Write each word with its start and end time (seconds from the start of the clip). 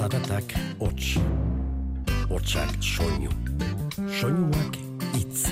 Zaratak 0.00 0.52
hots. 0.80 1.18
Hotsak 2.30 2.70
soinu. 2.80 3.28
Soinuak 4.08 4.76
hitz. 5.12 5.42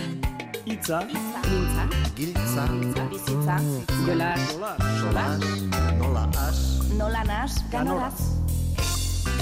Itza. 0.64 1.02
Mintza. 1.04 1.82
Giltza. 2.16 2.64
Bizitza. 3.10 3.56
Jolas. 4.06 4.40
Solas. 5.00 5.44
Nola 5.98 6.24
as. 6.46 6.60
Nola 6.96 7.24
nas. 7.24 7.58
Ganoraz. 7.70 8.22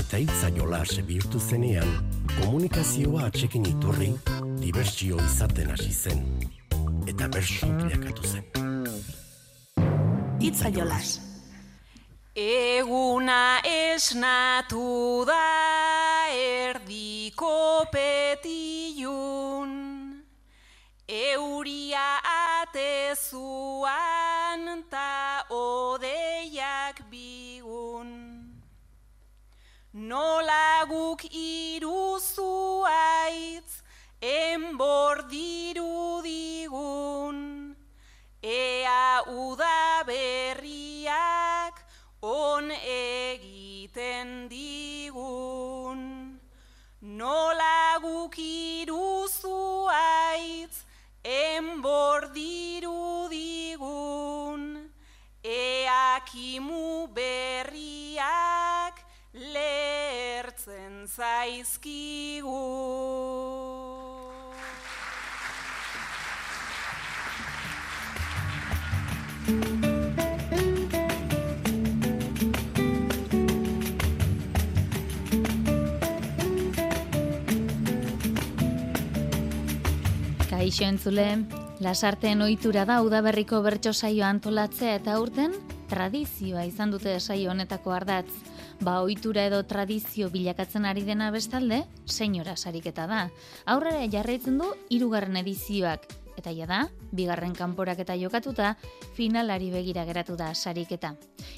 Eta 0.00 0.18
hitza 0.18 0.50
jolas 0.56 0.98
bihurtu 1.06 1.38
zenean, 1.38 1.86
komunikazioa 2.40 3.28
atxekin 3.30 3.68
iturri, 3.70 4.10
dibertsio 4.58 5.22
izaten 5.22 5.70
hasi 5.70 5.92
zen. 5.94 6.26
Eta 7.06 7.30
bersu 7.30 7.70
bilakatu 7.78 8.26
zen. 8.26 8.42
Itza 10.42 10.74
jolas. 10.74 11.20
Eguna 12.36 13.62
esnatu 13.96 15.24
da 15.24 16.28
erdiko 16.28 17.88
petilun, 17.92 19.72
euria 21.08 22.08
atezuan 22.60 23.84
ta 24.90 25.44
odeiak 25.48 26.96
bigun. 27.10 28.10
Nola 29.94 30.84
guk 30.92 31.24
iruzu 31.32 32.84
aitz, 32.84 33.80
enbor 34.20 35.16
dirudigun, 35.32 36.76
ea 38.42 39.22
uda 39.24 40.04
berriak 40.04 41.76
on 42.22 42.70
egiten 43.96 44.48
digun. 44.48 46.40
Nola 47.00 47.98
guk 48.00 48.36
iruzu 48.38 49.88
aitz, 49.88 50.84
enbor 51.24 52.32
dirudigun, 52.34 53.80
ea 55.42 56.20
kimu 56.26 57.08
berriak 57.14 59.00
lertzen 59.32 61.06
zaizkigu. 61.06 62.62
Kaixo 80.66 80.82
entzule, 80.82 81.24
lasarteen 81.78 82.40
ohitura 82.42 82.82
da 82.88 82.96
udaberriko 83.06 83.60
bertso 83.62 83.92
saio 83.94 84.24
antolatzea 84.26 84.96
eta 84.98 85.12
aurten 85.14 85.54
tradizioa 85.92 86.64
izan 86.66 86.90
dute 86.90 87.14
saio 87.20 87.52
honetako 87.52 87.94
ardatz. 87.94 88.32
Ba 88.82 88.96
ohitura 89.04 89.46
edo 89.46 89.62
tradizio 89.62 90.26
bilakatzen 90.34 90.90
ari 90.90 91.06
dena 91.06 91.30
bestalde, 91.30 91.84
senyora 92.04 92.56
sariketa 92.56 93.06
da. 93.06 93.22
Aurrera 93.64 94.10
jarraitzen 94.10 94.58
du 94.58 94.74
hirugarren 94.90 95.38
edizioak 95.46 96.10
eta 96.36 96.52
ja 96.52 96.66
da, 96.66 96.80
bigarren 97.12 97.54
kanporaketa 97.54 98.16
jokatuta, 98.18 98.74
finalari 99.16 99.70
begira 99.70 100.04
geratu 100.04 100.36
da 100.36 100.52
sariketa. 100.54 101.14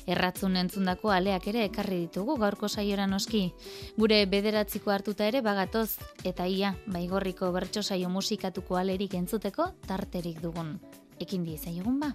Erratzun 0.07 0.57
entzundako 0.57 1.11
aleak 1.15 1.49
ere 1.53 1.65
ekarri 1.67 2.01
ditugu 2.07 2.39
gaurko 2.39 2.69
saiora 2.69 3.07
noski. 3.07 3.53
Gure 3.97 4.25
bederatziko 4.27 4.95
hartuta 4.95 5.27
ere 5.27 5.43
bagatoz, 5.43 5.99
eta 6.25 6.47
ia, 6.47 6.75
baigorriko 6.87 7.51
bertso 7.53 7.83
saio 7.83 8.09
musikatuko 8.09 8.77
alerik 8.77 9.15
entzuteko 9.15 9.73
tarterik 9.87 10.41
dugun. 10.43 10.79
Ekin 11.19 11.45
diezaiogun 11.45 11.99
ba? 12.01 12.15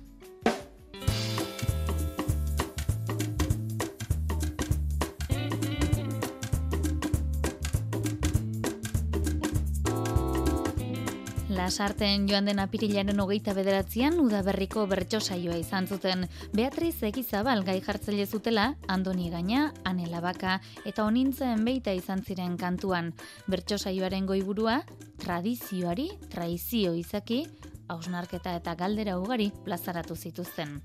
Lasarten 11.63 12.25
joan 12.27 12.43
den 12.49 12.59
apirilaren 12.59 13.21
hogeita 13.23 13.53
bederatzean 13.55 14.17
udaberriko 14.19 14.81
bertso 14.91 15.21
saioa 15.23 15.55
izan 15.55 15.85
zuten. 15.87 16.25
Beatriz 16.51 16.97
Egizabal 17.07 17.61
gai 17.63 17.77
jartzaile 17.85 18.25
zutela, 18.27 18.65
Andoni 18.91 19.29
Gaina, 19.31 19.69
Anela 19.87 20.19
Baka 20.19 20.57
eta 20.83 21.05
onintzen 21.07 21.63
beita 21.63 21.93
izan 21.95 22.19
ziren 22.19 22.57
kantuan. 22.59 23.13
Bertso 23.47 23.77
saioaren 23.77 24.27
goiburua, 24.27 24.81
tradizioari, 25.23 26.09
traizio 26.33 26.91
izaki, 26.99 27.45
hausnarketa 27.87 28.57
eta 28.59 28.75
galdera 28.75 29.15
ugari 29.21 29.47
plazaratu 29.63 30.19
zituzten. 30.19 30.81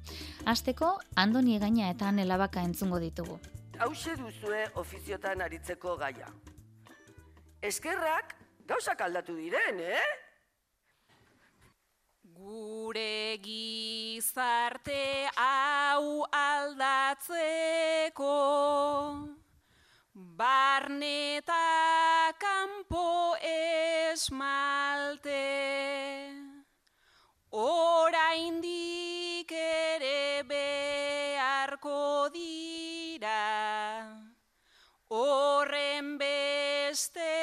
Asteko, 0.47 0.93
Andoni 1.17 1.59
Gaina 1.59 1.91
eta 1.91 2.12
Anela 2.12 2.38
Baka 2.38 2.62
entzungo 2.62 3.03
ditugu. 3.03 3.41
hause 3.81 4.15
duzue 4.15 4.62
ofiziotan 4.75 5.43
aritzeko 5.43 5.97
gaia. 5.97 6.31
Eskerrak 7.62 8.37
gauzak 8.67 9.00
aldatu 9.00 9.34
diren, 9.34 9.81
eh? 9.81 10.28
Gure 12.38 13.43
gizarte 13.43 15.26
hau 15.34 16.22
aldatzeko. 16.41 18.34
Barneta 20.38 22.31
kanpo 22.44 23.34
esmalte. 23.43 25.43
Oraindik 27.50 29.50
ere 29.50 30.47
beharko 30.55 32.31
dira. 32.38 33.43
Horren 35.10 36.15
beste 36.22 37.38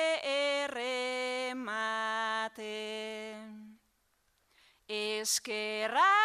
Eskerrak 5.26 6.25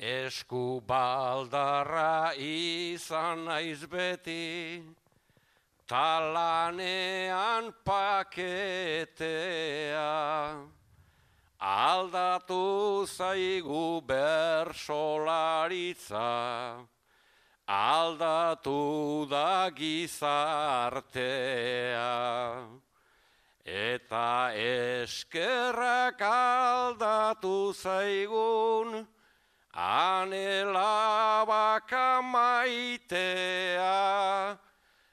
Esku 0.00 0.80
baldarra 0.80 2.32
izan 2.32 3.44
naiz 3.44 3.84
beti, 3.84 4.80
talanean 5.86 7.68
paketea. 7.84 9.20
Aldatu 11.60 13.04
zaigu 13.04 14.00
bersolaritza, 14.08 14.88
aldatu 17.68 19.28
da 19.28 19.68
gizartea. 19.68 21.20
Eta 23.66 24.52
eskerrak 24.56 26.20
aldatu 26.24 27.74
zaigun, 27.76 29.06
Anela 29.80 31.40
baka 31.48 32.20
maitea, 32.20 33.88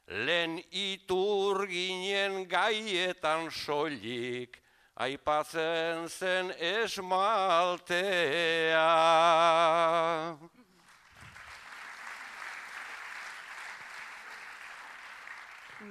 lehen 0.08 0.60
itur 0.72 1.68
ginen 1.72 2.44
gaietan 2.52 3.48
soilik, 3.50 4.60
aipatzen 5.00 6.10
zen 6.10 6.52
esmaltea. 6.60 7.96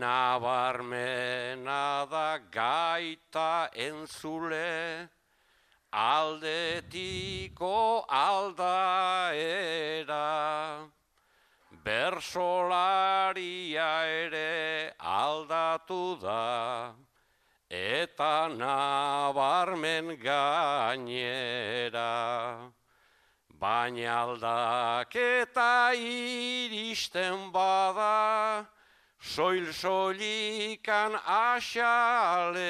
Nabarmena 0.00 2.06
da 2.10 2.38
gaita 2.50 3.68
entzule, 3.74 5.08
aldetiko 5.92 8.04
aldaera. 8.08 9.40
Bersolaria 11.84 13.40
ere 14.04 14.92
aldatu 14.98 16.20
da, 16.20 16.92
eta 17.70 18.48
nabarmen 18.48 20.16
gainera. 20.20 22.02
Baina 23.60 24.24
aldaketa 24.24 25.92
iristen 25.94 27.52
bada, 27.52 28.66
soil-soilikan 29.20 31.12
asalera. 31.24 32.64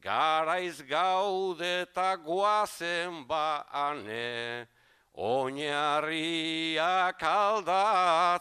Garaiz 0.00 0.82
gaudeta 0.82 2.16
guazen 2.22 3.26
baane, 3.26 4.66
oinarriak 5.18 6.78
aldatzera. 7.22 8.38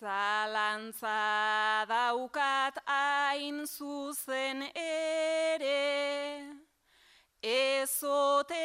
Zalantza 0.00 1.84
daukat 1.84 2.80
hain 2.86 3.66
zuzen 3.66 4.64
ere, 4.72 6.48
ezote 7.44 8.56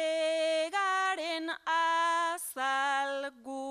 garen 0.72 1.52
azalgu. 1.76 3.66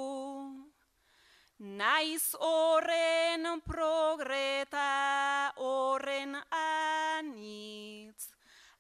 Naiz 1.57 2.35
horren 2.37 3.61
progreta 3.65 4.64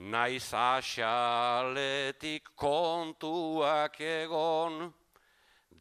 Naiz 0.05 0.53
asaletik 0.53 2.45
kontuak 2.53 3.97
egon, 3.99 4.93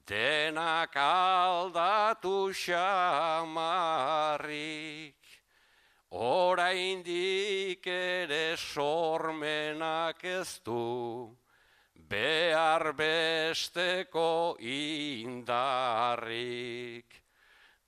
denak 0.08 0.96
aldatu 0.96 2.48
xamarrik. 2.56 3.52
Oraindik 6.08 7.86
ere 7.86 8.56
sormenak 8.56 10.24
ez 10.24 10.60
du, 10.64 11.36
behar 12.08 12.96
besteko 12.96 14.56
indarrik. 14.56 15.54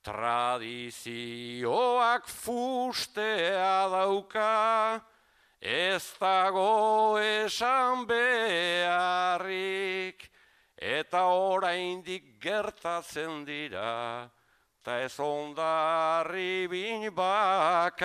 Tradizioak 0.05 1.17
fustea 2.29 3.89
dauka, 3.89 5.01
Ez 5.59 6.13
dago 6.19 7.17
esan 7.17 8.05
beharrik, 8.05 9.49
eta 10.77 11.25
oraindik 11.25 12.37
gertatzen 12.39 13.43
dira, 13.45 14.29
ta 14.83 15.01
ez 15.01 15.19
ondarri 15.19 16.67
bin 16.69 17.09
bakarrik. 17.15 17.97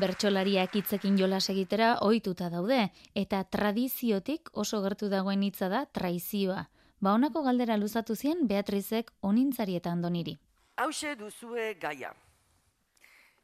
Bertsolariak 0.00 0.76
hitzekin 0.78 1.18
jolas 1.18 1.50
egitera 1.50 1.98
ohituta 2.00 2.48
daude 2.48 2.92
eta 3.12 3.42
tradiziotik 3.44 4.48
oso 4.54 4.80
gertu 4.86 5.10
dagoen 5.10 5.42
hitza 5.42 5.68
da 5.68 5.84
traizioa. 5.84 6.70
Ba 7.00 7.12
honako 7.12 7.42
galdera 7.42 7.76
luzatu 7.76 8.14
zien 8.14 8.46
Beatrizek 8.46 9.10
onintzarietan 9.20 10.00
doniri. 10.00 10.38
Hauxe 10.80 11.12
duzue 11.12 11.74
gaia. 11.76 12.08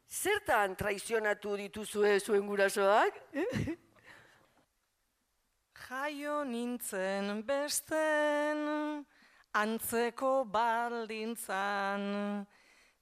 Zertan 0.09 0.71
traizionatu 0.79 1.51
dituzue 1.59 2.15
zuen 2.19 2.47
gurasoak? 2.49 3.19
Jaio 5.87 6.39
nintzen 6.49 7.43
besten, 7.45 8.63
antzeko 9.53 10.31
baldintzan, 10.49 12.07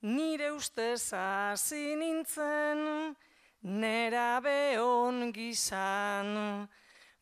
nire 0.04 0.52
ustez 0.58 1.14
hasi 1.16 1.96
nintzen, 1.96 3.16
nera 3.64 4.42
behon 4.44 5.32
gizan, 5.34 6.68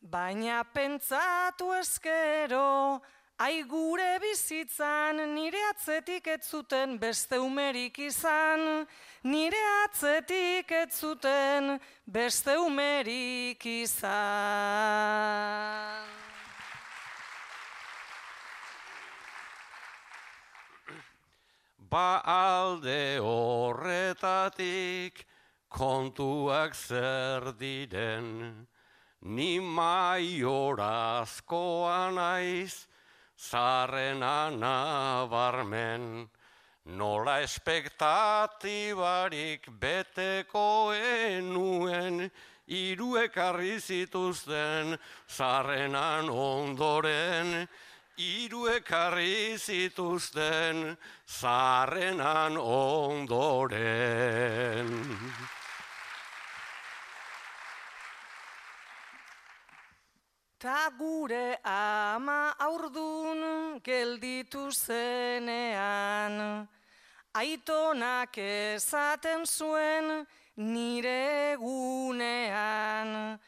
baina 0.02 0.64
pentsatu 0.74 1.70
ezkero, 1.78 2.98
Ai 3.36 3.64
gure 3.66 4.20
bizitzan 4.22 5.16
nire 5.34 5.58
atzetik 5.72 6.26
ez 6.30 6.46
zuten 6.46 6.98
beste 7.02 7.34
umerik 7.42 7.98
izan, 7.98 8.86
nire 9.26 9.58
atzetik 9.84 10.70
ez 10.70 10.94
zuten 10.94 11.80
beste 12.06 12.54
umerik 12.62 13.66
izan. 13.66 14.14
Ba 21.90 22.22
alde 22.22 23.18
horretatik 23.18 25.26
kontuak 25.66 26.74
zer 26.74 27.52
diren, 27.58 28.66
ni 29.20 29.58
maiorazkoa 29.58 32.10
naiz, 32.14 32.86
zarrena 33.50 34.50
nabarmen, 34.50 36.28
nola 36.84 37.40
espektatibarik 37.44 39.68
beteko 39.80 40.92
enuen, 40.94 42.30
hiru 42.68 43.16
ekarri 43.20 43.80
zituzten 43.80 44.98
zarrenan 45.28 46.28
ondoren, 46.30 47.68
hiru 48.16 48.68
ekarri 48.72 49.58
zituzten 49.58 50.96
zarrenan 51.40 52.56
ondoren. 52.78 54.88
Ta 60.64 60.88
gure 60.98 61.58
ama 61.62 62.54
aurdun 62.58 63.80
gelditu 63.84 64.70
zenean. 64.72 66.64
Aitonak 67.36 68.38
ezaten 68.38 69.44
zuen 69.44 70.24
nire 70.56 71.52
egunean. 71.52 73.38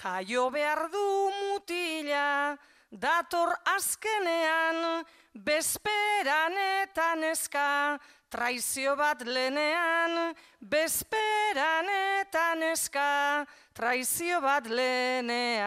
Jaio 0.00 0.50
behar 0.50 0.90
du 0.90 1.30
mutila, 1.38 2.58
dator 2.90 3.54
azkenean, 3.76 5.06
bezperan 5.32 6.58
eta 6.58 7.14
neska, 7.14 8.00
traizio 8.34 8.96
bat 8.98 9.22
lenean, 9.22 10.34
bezperan 10.58 11.86
eta 12.18 12.58
neska, 12.58 13.46
traizio 13.70 14.42
bat 14.42 14.66
lenean. 14.66 15.62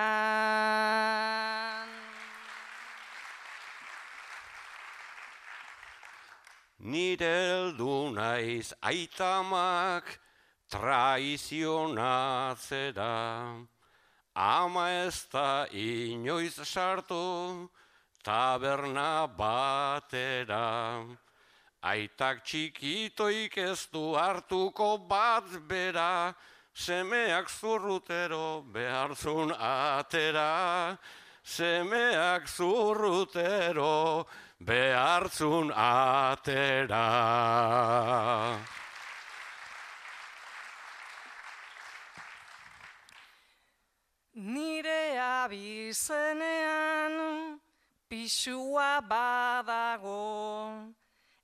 Nire 6.92 7.32
heldu 7.48 8.12
naiz 8.16 8.74
aitamak 8.82 10.20
traizionatzera. 10.68 13.16
Ama 14.36 14.90
ez 15.06 15.26
da 15.32 15.68
inoiz 15.72 16.60
sartu 16.68 17.70
taberna 18.24 19.28
batera. 19.40 21.27
Aitak 21.82 22.44
txikitoik 22.44 23.58
ez 23.58 23.88
du 23.92 24.16
hartuko 24.18 24.98
bat 25.08 25.46
bera, 25.70 26.34
semeak 26.74 27.50
zurrutero 27.50 28.64
behartzun 28.74 29.52
atera. 29.54 30.98
Semeak 31.44 32.48
zurrutero 32.48 34.26
behartzun 34.60 35.72
atera. 35.72 37.06
Nire 44.36 45.18
abizenean 45.18 47.16
pisua 48.10 49.02
badago, 49.02 50.94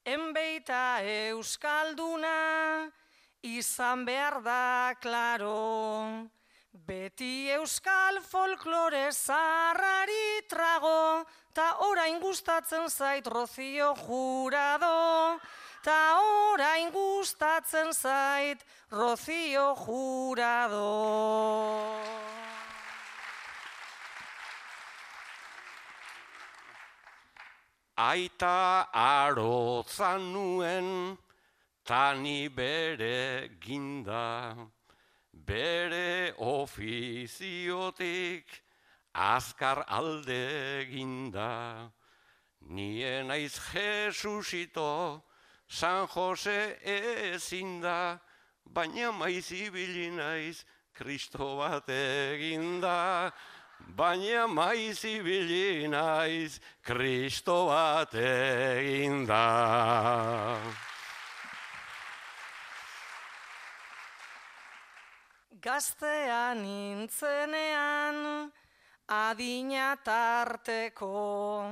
enbeita 0.06 1.00
euskalduna 1.02 2.92
izan 3.44 4.06
behar 4.06 4.42
da 4.44 4.94
klaro. 5.02 6.30
Beti 6.74 7.50
euskal 7.54 8.18
folklore 8.26 9.12
zarrari 9.12 10.42
trago, 10.50 11.24
ta 11.54 11.78
orain 11.86 12.20
gustatzen 12.20 12.90
zait 12.90 13.28
rozio 13.28 13.94
jurado, 14.08 15.40
ta 15.84 16.00
orain 16.50 16.90
gustatzen 16.92 17.94
zait 17.94 18.66
rozio 18.90 19.76
jurado. 19.86 20.90
Aita 28.04 28.92
arotzan 28.92 30.34
nuen, 30.34 31.18
tani 31.86 32.50
bere 32.50 33.50
ginda, 33.62 34.58
bere 35.32 36.34
ofiziotik 36.38 38.46
azkar 39.14 39.86
alde 39.88 40.86
ginda. 40.92 41.92
Nien 42.68 43.32
aiz 43.32 43.58
Jesusito, 43.72 45.24
San 45.68 46.08
Jose 46.08 46.80
ezinda, 46.84 48.20
baina 48.66 49.12
maiz 49.12 49.52
ibili 49.52 50.12
naiz 50.12 50.66
Kristo 50.94 51.58
bat 51.58 51.88
eginda. 51.88 53.32
Baina 53.96 54.48
maiz 54.48 55.06
ibili 55.06 55.88
naiz 55.88 56.60
Kristo 56.82 57.68
bat 57.68 58.16
eginda. 58.16 59.46
Gaztean 65.62 66.64
nintzenean, 66.64 68.50
adina 69.08 69.96
tarteko, 70.04 71.70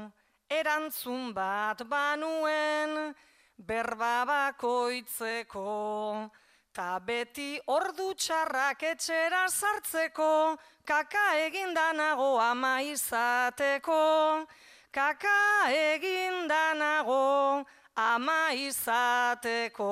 erantzun 0.47 1.33
bat 1.33 1.81
banuen, 1.89 3.15
berba 3.57 4.25
bakoitzeko, 4.29 6.29
ta 6.73 6.99
beti 6.99 7.59
ordu 7.67 8.13
txarrak 8.15 8.83
etxera 8.91 9.47
sartzeko, 9.51 10.57
kaka 10.87 11.25
egindanago 11.45 12.39
ama 12.39 12.81
izateko, 12.81 14.47
kaka 14.91 15.67
egindanago 15.69 17.65
ama 17.95 18.53
izateko. 18.55 19.91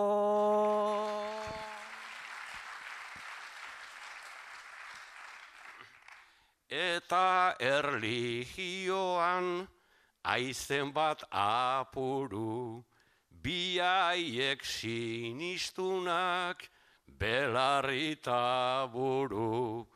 Eta 6.69 7.55
erligioan 7.59 9.67
aizen 10.23 10.93
bat 10.93 11.23
apuru, 11.31 12.83
biaiek 13.43 14.63
sinistunak 14.63 16.57
belarrita 17.19 18.87
buru. 18.91 19.87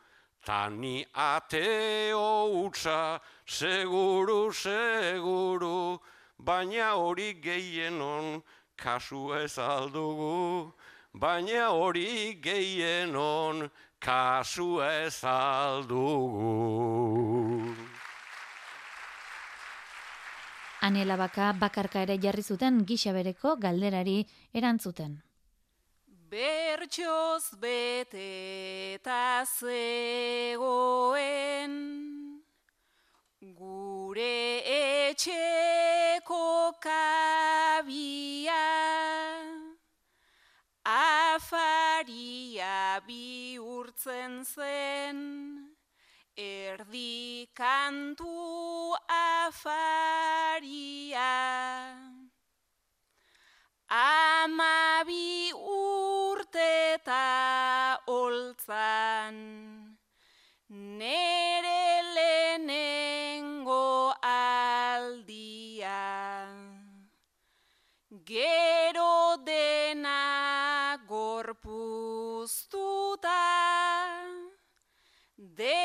Tani 0.44 1.06
ateo 1.14 2.66
utza, 2.66 3.20
seguru, 3.46 4.52
seguru, 4.52 5.98
baina 6.38 6.92
hori 7.00 7.34
gehienon 7.40 8.42
kasu 8.76 9.32
ez 9.42 9.56
aldugu. 9.58 10.72
Baina 11.14 11.70
hori 11.70 12.38
gehienon 12.42 13.70
kasu 14.00 14.82
ez 14.82 15.24
aldugu. 15.24 16.54
Aniela 20.84 21.16
baka 21.16 21.54
bakarka 21.56 22.02
ere 22.04 22.18
jarri 22.20 22.42
zuten 22.44 22.82
gisa 22.84 23.14
bereko 23.16 23.54
galderari 23.56 24.18
erantzuten. 24.52 25.14
Bertxoz 26.34 27.56
bete 27.62 28.98
zegoen 29.60 31.72
gure 33.40 34.60
etxeko 34.74 36.42
kabia 36.84 38.60
afaria 40.84 43.00
bihurtzen 43.06 44.44
zen 44.44 45.73
erdi 46.36 47.46
kantu 47.54 48.94
afaria. 49.08 50.64
Amabi 53.88 55.52
urte 55.54 56.94
eta 56.94 57.98
oltzan 58.08 59.36
nere 60.68 62.02
lehenengo 62.16 63.86
aldia. 64.22 66.02
Gero 68.24 69.36
dena 69.44 70.98
gorpuztuta 71.06 72.24
dena 75.36 75.83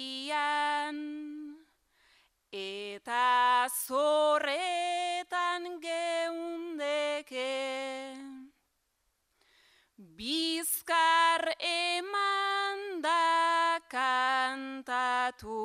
eta 2.54 3.66
zorretan 3.74 5.66
geundeke. 5.82 7.50
Bizkar 9.98 11.50
eman 11.58 13.02
da 13.02 13.80
kantatu, 13.90 15.58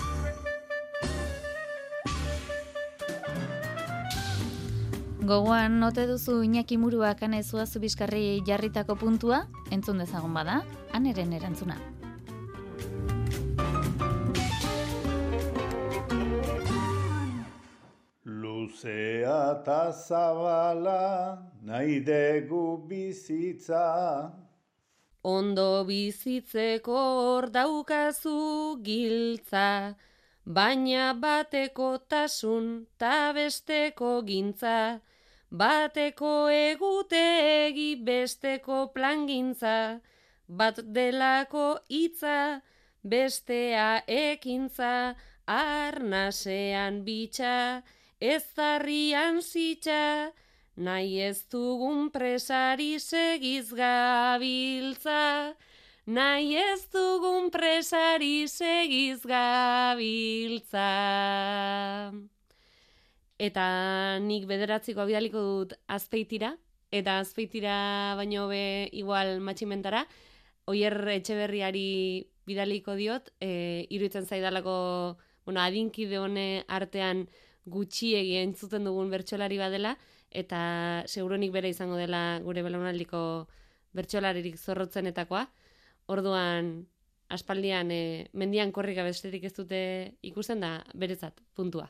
Gogoan 5.28 5.80
note 5.80 6.08
duzu 6.08 6.42
Iñaki 6.44 6.78
Muruak 6.78 7.24
anezua 7.24 7.66
zubiskarri 7.66 8.42
jarritako 8.48 8.96
puntua, 8.96 9.46
entzun 9.72 10.00
dezagon 10.04 10.34
bada, 10.34 10.62
aneren 10.94 11.34
erantzuna. 11.34 11.76
Luzea 18.24 19.38
eta 19.60 19.92
zabala 19.92 21.40
nahi 21.62 22.00
dugu 22.04 22.88
bizitza. 22.88 23.84
Ondo 25.28 25.84
bizitzeko 25.84 27.00
hor 27.22 27.46
daukazu 27.52 28.80
giltza, 28.82 29.96
baina 30.58 31.08
bateko 31.24 31.90
tasun 32.14 32.70
ta 32.98 33.34
besteko 33.36 34.12
gintza, 34.30 35.02
bateko 35.52 36.32
egutegi 36.60 37.90
besteko 38.10 38.80
plangintza, 38.96 40.00
bat 40.48 40.80
delako 40.96 41.68
hitza, 41.90 42.62
bestea 43.04 43.90
ekintza, 44.08 44.94
arnasean 45.60 47.04
bitxa, 47.04 47.84
ez 48.22 48.44
zarrian 48.56 49.42
zitxa, 49.42 50.32
nahi 50.78 51.20
ez 51.26 51.42
dugun 51.50 52.12
presari 52.14 53.00
segiz 53.02 53.74
gabiltza, 53.74 55.56
nahi 56.06 56.56
ez 56.62 56.86
dugun 56.94 57.50
presari 57.50 58.48
segiz 58.48 59.26
gabiltza. 59.26 60.86
Eta 63.38 63.66
nik 64.22 64.46
bederatziko 64.50 65.06
bidaliko 65.10 65.42
dut 65.42 65.74
azpeitira, 65.88 66.56
eta 66.92 67.20
azpeitira 67.20 68.14
baino 68.18 68.48
be 68.48 68.90
igual 68.94 69.40
matximentara, 69.42 70.06
oier 70.70 70.94
etxeberriari 71.18 72.28
bidaliko 72.48 72.96
diot, 72.96 73.34
e, 73.42 73.86
iruditzen 73.90 74.26
zaidalako, 74.26 75.18
bueno, 75.46 75.62
adinkide 75.62 76.20
hone 76.22 76.64
artean 76.68 77.26
gutxiegi 77.66 78.38
entzuten 78.40 78.86
dugun 78.88 79.10
bertsolari 79.12 79.58
badela, 79.60 79.98
eta 80.32 81.04
seguronik 81.08 81.52
bere 81.52 81.70
izango 81.70 81.96
dela 81.96 82.40
gure 82.44 82.64
belaunaldiko 82.64 83.48
bertsolaririk 83.98 84.58
zorrotzenetakoa. 84.58 85.48
Orduan, 86.08 86.88
aspaldian 87.30 87.92
e, 87.92 88.30
mendian 88.34 88.72
korrika 88.72 89.04
besterik 89.04 89.48
ez 89.48 89.54
dute 89.56 89.82
ikusten 90.22 90.64
da 90.64 90.78
beretzat 90.94 91.42
puntua. 91.56 91.90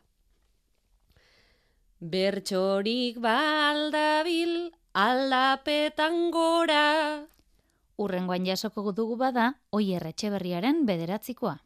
Bertxorik 2.00 3.18
baldabil 3.22 4.70
aldapetan 4.94 6.30
gora. 6.32 7.26
Urrengoan 7.98 8.46
jasoko 8.46 8.94
dugu 8.94 9.18
bada, 9.18 9.56
oier 9.74 10.06
etxeberriaren 10.06 10.86
bederatzikoa. 10.86 11.58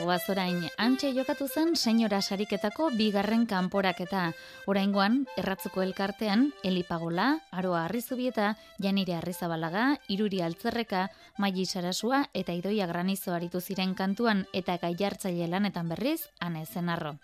Goaz 0.00 0.22
orain, 0.32 0.64
antxe 0.80 1.10
jokatu 1.14 1.46
zen 1.48 1.74
senyora 1.76 2.20
sariketako 2.22 2.90
bigarren 2.96 3.46
kanporaketa. 3.46 4.32
Oraingoan, 4.70 5.24
erratzuko 5.40 5.82
elkartean, 5.82 6.46
Elipagola, 6.64 7.40
Aroa 7.50 7.84
Arrizubieta, 7.84 8.54
Janire 8.82 9.14
Arrizabalaga, 9.18 9.84
Iruri 10.08 10.42
Altzerreka, 10.42 11.08
Maili 11.38 11.66
Sarasua 11.66 12.22
eta 12.34 12.52
Idoia 12.56 12.86
Granizo 12.86 13.34
aritu 13.34 13.60
ziren 13.60 13.94
kantuan 13.94 14.44
eta 14.52 14.78
gaiartzaile 14.82 15.48
lanetan 15.48 15.88
berriz, 15.88 16.28
ane 16.40 16.64
zenarro. 16.66 17.16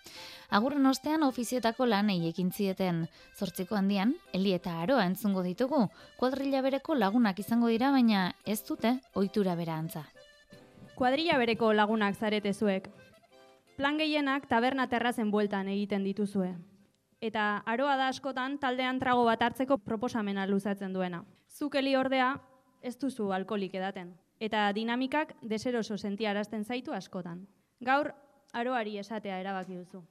Agurren 0.49 0.85
ostean 0.85 1.23
ofizioetako 1.27 1.85
lanei 1.85 2.19
ekin 2.29 2.51
zieten. 2.51 3.07
Zortziko 3.37 3.75
handian, 3.75 4.15
Eli 4.33 4.53
eta 4.53 4.79
Aroa 4.81 5.05
entzungo 5.05 5.43
ditugu, 5.43 5.87
kuadrilla 6.17 6.61
bereko 6.61 6.95
lagunak 6.95 7.39
izango 7.39 7.73
dira, 7.73 7.91
baina 7.91 8.33
ez 8.45 8.61
dute 8.67 8.99
ohitura 9.13 9.55
bera 9.55 9.77
antza 9.77 10.07
kuadrilla 10.97 11.37
bereko 11.37 11.71
lagunak 11.73 12.15
zarete 12.17 12.53
zuek. 12.53 12.89
Plan 13.77 13.99
gehienak 14.01 14.47
taberna 14.49 14.87
terrazen 14.89 15.29
bueltan 15.31 15.67
egiten 15.69 16.03
dituzue. 16.03 16.55
Eta 17.21 17.63
aroa 17.65 17.95
da 17.97 18.07
askotan 18.09 18.57
taldean 18.61 18.99
trago 18.99 19.25
bat 19.25 19.41
hartzeko 19.41 19.77
proposamena 19.77 20.47
luzatzen 20.49 20.93
duena. 20.93 21.23
Zukeli 21.49 21.95
ordea 21.95 22.31
ez 22.81 22.95
duzu 22.97 23.31
alkolik 23.33 23.75
edaten. 23.77 24.15
Eta 24.39 24.71
dinamikak 24.73 25.35
deseroso 25.41 25.97
sentiarazten 25.97 26.65
zaitu 26.65 26.93
askotan. 26.93 27.45
Gaur, 27.81 28.11
aroari 28.53 28.97
esatea 28.97 29.39
erabaki 29.41 29.77
duzu. 29.77 30.01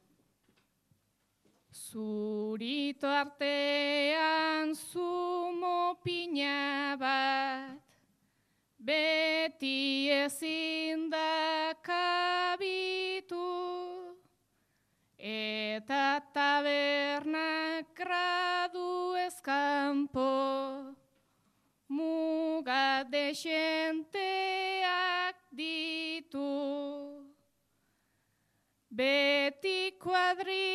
Zurito 1.71 3.11
artean 3.11 4.75
zumo 4.75 5.99
pina 6.03 6.97
bat 6.99 7.96
beti 8.87 10.11
ezin 10.15 11.11
da 11.11 11.75
kabitu, 11.83 13.49
eta 15.19 16.21
tabernak 16.35 17.91
gradu 17.99 19.17
ezkampo, 19.27 20.31
muga 21.89 23.03
desenteak 23.11 24.15
ditu. 25.51 26.53
Beti 28.97 29.99
kuadrilan 29.99 30.66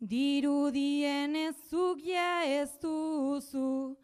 dirudien 0.00 1.36
ez 1.36 1.56
zugia 1.70 2.44
ez 2.44 2.70
duzu 2.82 3.96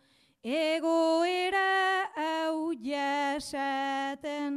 egoera 0.42 2.10
hau 2.16 2.72
jasaten 2.88 4.54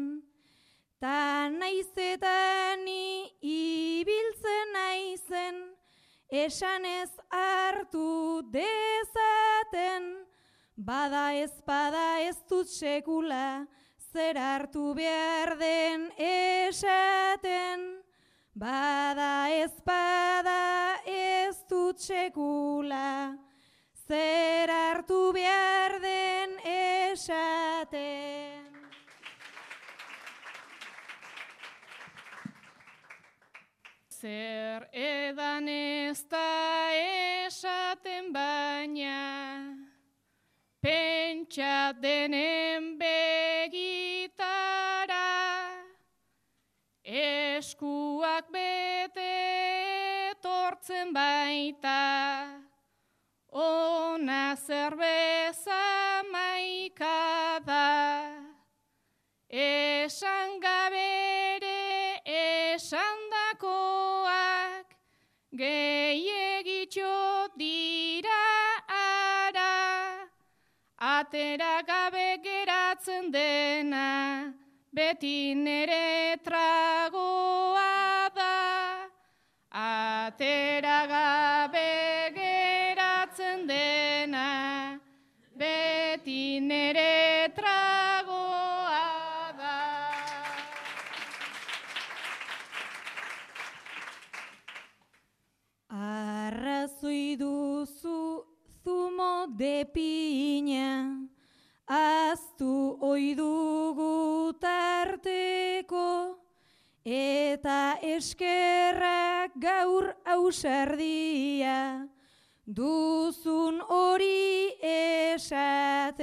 ta 0.99 1.49
naizetani 1.49 3.31
ibiltzen 3.41 4.71
naizen 4.73 5.57
esan 6.31 6.85
ez 6.85 7.11
hartu 7.29 8.41
dezaten 8.51 10.25
Bada 10.77 11.31
ez 11.31 11.61
bada 11.65 12.19
ez 12.19 12.35
dut 12.49 12.67
sekula, 12.67 13.65
zer 14.11 14.35
hartu 14.35 14.93
behar 14.93 15.55
den 15.57 16.11
esaten. 16.19 18.03
Bada 18.53 19.47
ez 19.55 19.71
bada 19.85 20.35
ez 20.35 20.51
dut 20.51 20.54
sekula, 21.99 23.37
zer 24.07 24.69
hartu 24.69 25.33
behar 25.33 25.99
den 26.01 26.57
esaten. 26.63 28.63
Zer 34.09 34.87
edan 34.91 35.69
ez 35.69 36.23
da 36.29 36.91
esaten 37.45 38.33
baina, 38.33 39.77
pentsa 40.81 41.93
denen 42.01 42.84
etortzen 51.05 51.13
baita, 51.13 52.61
ona 53.51 54.55
zerbeza 54.55 56.23
maikada, 56.31 58.31
esan 59.49 60.59
gabere 60.59 62.21
esan 62.25 63.17
dakoak, 63.31 64.85
gehiagitxo 65.53 67.47
dira 67.57 68.43
atera 70.97 71.83
gabe 71.85 72.39
geratzen 72.43 73.31
dena, 73.31 74.53
beti 74.93 75.53
nere 75.55 76.37
tragoa 76.43 77.24
Atera 80.35 81.07
gabe 81.07 82.33
geratzen 82.35 83.65
dena, 83.69 84.99
beti 85.55 86.59
nere 86.59 87.47
tragoa 87.55 88.99
da. 89.55 89.77
Arrazoi 95.87 97.37
duzu 97.39 98.43
zumo 98.83 99.47
de 99.55 99.87
piña, 99.95 101.15
aztu 101.87 102.99
oidugu 102.99 104.51
tarteko, 104.59 106.35
eta 107.05 107.99
eskerrak 108.01 109.55
gaur 109.61 110.14
ausardia, 110.35 111.79
duzun 112.67 113.81
hori 113.81 114.75
esateko, 114.91 116.21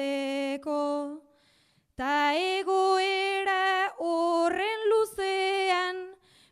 ta 1.97 2.35
egoera 2.37 3.91
horre 3.99 4.73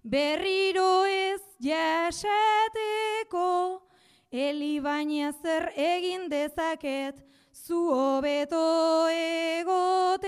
berriro 0.02 1.04
ez 1.04 1.40
jasateko, 1.60 3.46
Eli 4.30 4.78
baina 4.78 5.32
zer 5.42 5.72
egin 5.74 6.28
dezaket, 6.30 7.16
zu 7.52 7.90
hobeto 7.90 9.08
egoteko. 9.10 10.19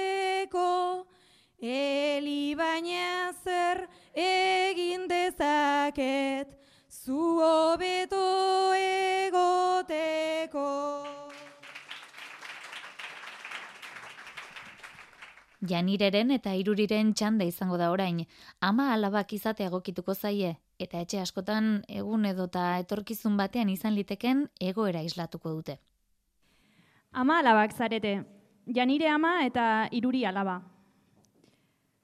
Zu 6.92 7.40
hobeto 7.40 8.74
egoteko. 8.76 10.66
Janireren 15.62 16.34
eta 16.36 16.52
iruriren 16.58 17.14
txanda 17.14 17.46
izango 17.48 17.78
da 17.80 17.88
orain, 17.94 18.26
ama 18.60 18.92
alabak 18.92 19.32
izate 19.32 19.64
egokituko 19.64 20.14
zaie, 20.14 20.58
eta 20.78 21.00
etxe 21.00 21.22
askotan 21.22 21.82
egun 21.88 22.26
edota 22.28 22.78
etorkizun 22.84 23.36
batean 23.40 23.72
izan 23.72 23.94
liteken 23.96 24.48
egoera 24.60 25.02
islatuko 25.02 25.56
dute. 25.56 25.78
Ama 27.12 27.38
alabak 27.40 27.72
zarete, 27.72 28.24
janire 28.66 29.08
ama 29.08 29.46
eta 29.46 29.88
iruri 29.92 30.26
alaba. 30.26 30.60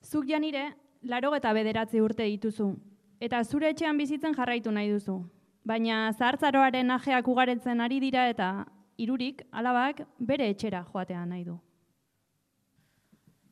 Zuk 0.02 0.24
janire, 0.30 0.70
laro 1.02 1.34
eta 1.36 1.52
bederatzi 1.52 2.00
urte 2.00 2.24
dituzu, 2.24 2.72
eta 3.20 3.42
zure 3.44 3.70
etxean 3.70 3.98
bizitzen 3.98 4.34
jarraitu 4.34 4.70
nahi 4.70 4.90
duzu. 4.90 5.20
Baina 5.64 6.12
zahartzaroaren 6.12 6.90
ajeak 6.90 7.28
ugaretzen 7.28 7.80
ari 7.80 8.00
dira 8.00 8.28
eta 8.28 8.50
irurik 8.98 9.42
alabak 9.52 10.04
bere 10.18 10.50
etxera 10.50 10.84
joatea 10.92 11.24
nahi 11.26 11.44
du. 11.44 11.58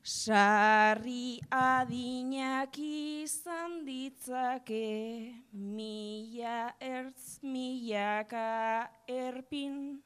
Sarri 0.07 1.37
adinak 1.51 2.77
izan 2.79 3.81
ditzake, 3.83 5.35
mila 5.51 6.71
ertz 6.79 7.41
milaka 7.43 8.87
erpin, 9.05 9.99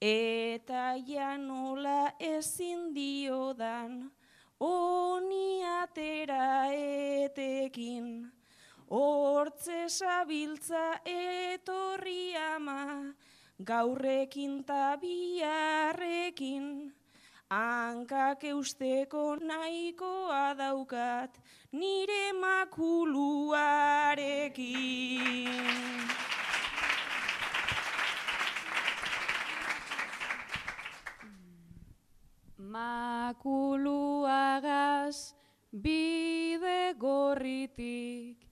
eta 0.00 0.94
janola 1.08 2.12
ezin 2.20 2.94
diodan, 2.94 4.12
oni 4.60 5.64
atera 5.82 6.70
etekin. 6.70 8.30
Hortze 8.94 9.90
sabiltza 9.90 11.02
etorri 11.02 12.36
ama, 12.38 13.10
gaurrekin 13.58 14.62
tabiarrekin. 14.68 16.66
Hankak 17.50 18.44
eusteko 18.50 19.36
nahikoa 19.42 20.54
daukat, 20.54 21.40
nire 21.72 22.32
makuluarekin. 22.38 23.66
Makuluagaz 32.74 33.74
bide 35.72 36.94
gorritik, 36.98 38.43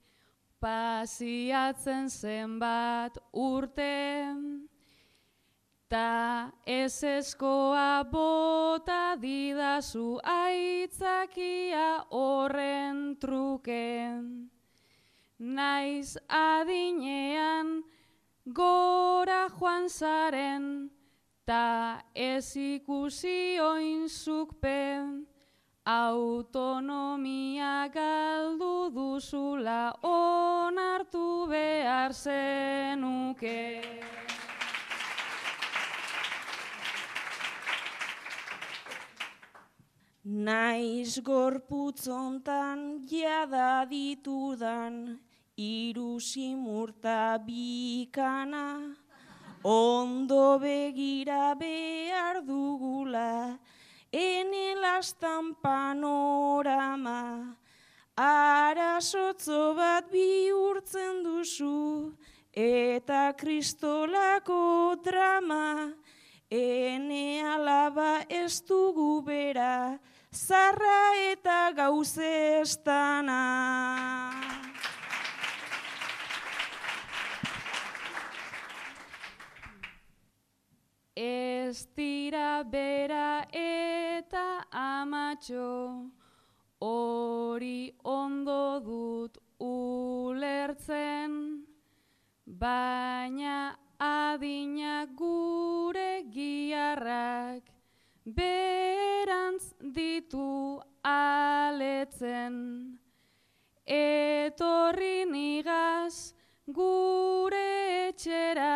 pasiatzen 0.62 2.08
zenbat 2.08 3.18
urte, 3.34 3.90
Ta 5.92 6.48
ez 6.64 7.04
eskoa 7.04 8.00
bota 8.08 9.12
didazu 9.20 10.16
aitzakia 10.24 11.88
horren 12.08 13.18
truke. 13.20 14.16
Naiz 15.38 16.16
adinean 16.32 17.82
gora 18.46 19.50
joan 19.58 19.90
zaren, 19.92 20.88
ta 21.44 22.00
ez 22.14 22.56
ikusi 22.56 23.60
oinzukpe. 23.60 24.80
Autonomia 25.84 27.90
galdu 27.92 28.88
duzula 28.94 29.92
onartu 30.00 31.48
behar 31.50 32.14
zenuke. 32.14 33.82
Naiz 40.24 41.18
gorputzontan 41.18 43.04
jada 43.10 43.84
ditudan, 43.90 45.18
iru 45.56 46.20
simurta 46.20 47.42
bikana, 47.42 48.94
ondo 49.64 50.60
begira 50.60 51.56
behar 51.58 52.46
dugula, 52.46 53.58
ene 54.12 54.74
lastan 54.76 55.54
panorama, 55.62 57.56
arasotzo 58.16 59.74
bat 59.74 60.10
bihurtzen 60.12 61.22
duzu, 61.24 62.12
eta 62.52 63.32
kristolako 63.32 64.96
drama, 65.02 65.94
ene 66.50 67.40
alaba 67.40 68.20
ez 68.28 68.60
dugu 68.60 69.22
bera, 69.24 69.98
zarra 70.30 71.16
eta 71.32 71.72
gauzestana. 71.74 73.40
Ez 81.14 81.86
dira 81.94 82.62
bera 82.64 83.44
eta 83.52 84.64
amatxo, 84.72 86.08
hori 86.80 87.92
ondo 88.02 88.80
dut 88.80 89.36
ulertzen, 89.60 91.34
baina 92.46 93.76
adina 94.00 95.04
gure 95.14 96.24
giarrak, 96.32 97.68
berantz 98.24 99.74
ditu 99.80 100.80
aletzen. 101.04 102.56
Etorri 103.84 105.26
nigaz 105.28 106.32
gure 106.66 108.08
etxera, 108.08 108.71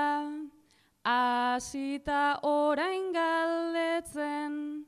azita 1.56 2.38
orain 2.42 3.12
galdetzen. 3.12 4.84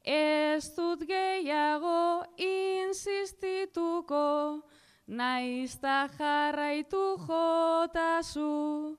Ez 0.05 0.75
dut 0.75 1.07
gehiago 1.07 2.25
insistituko, 2.41 4.63
naizta 5.09 6.09
jarraitu 6.19 7.17
jotazu. 7.27 8.97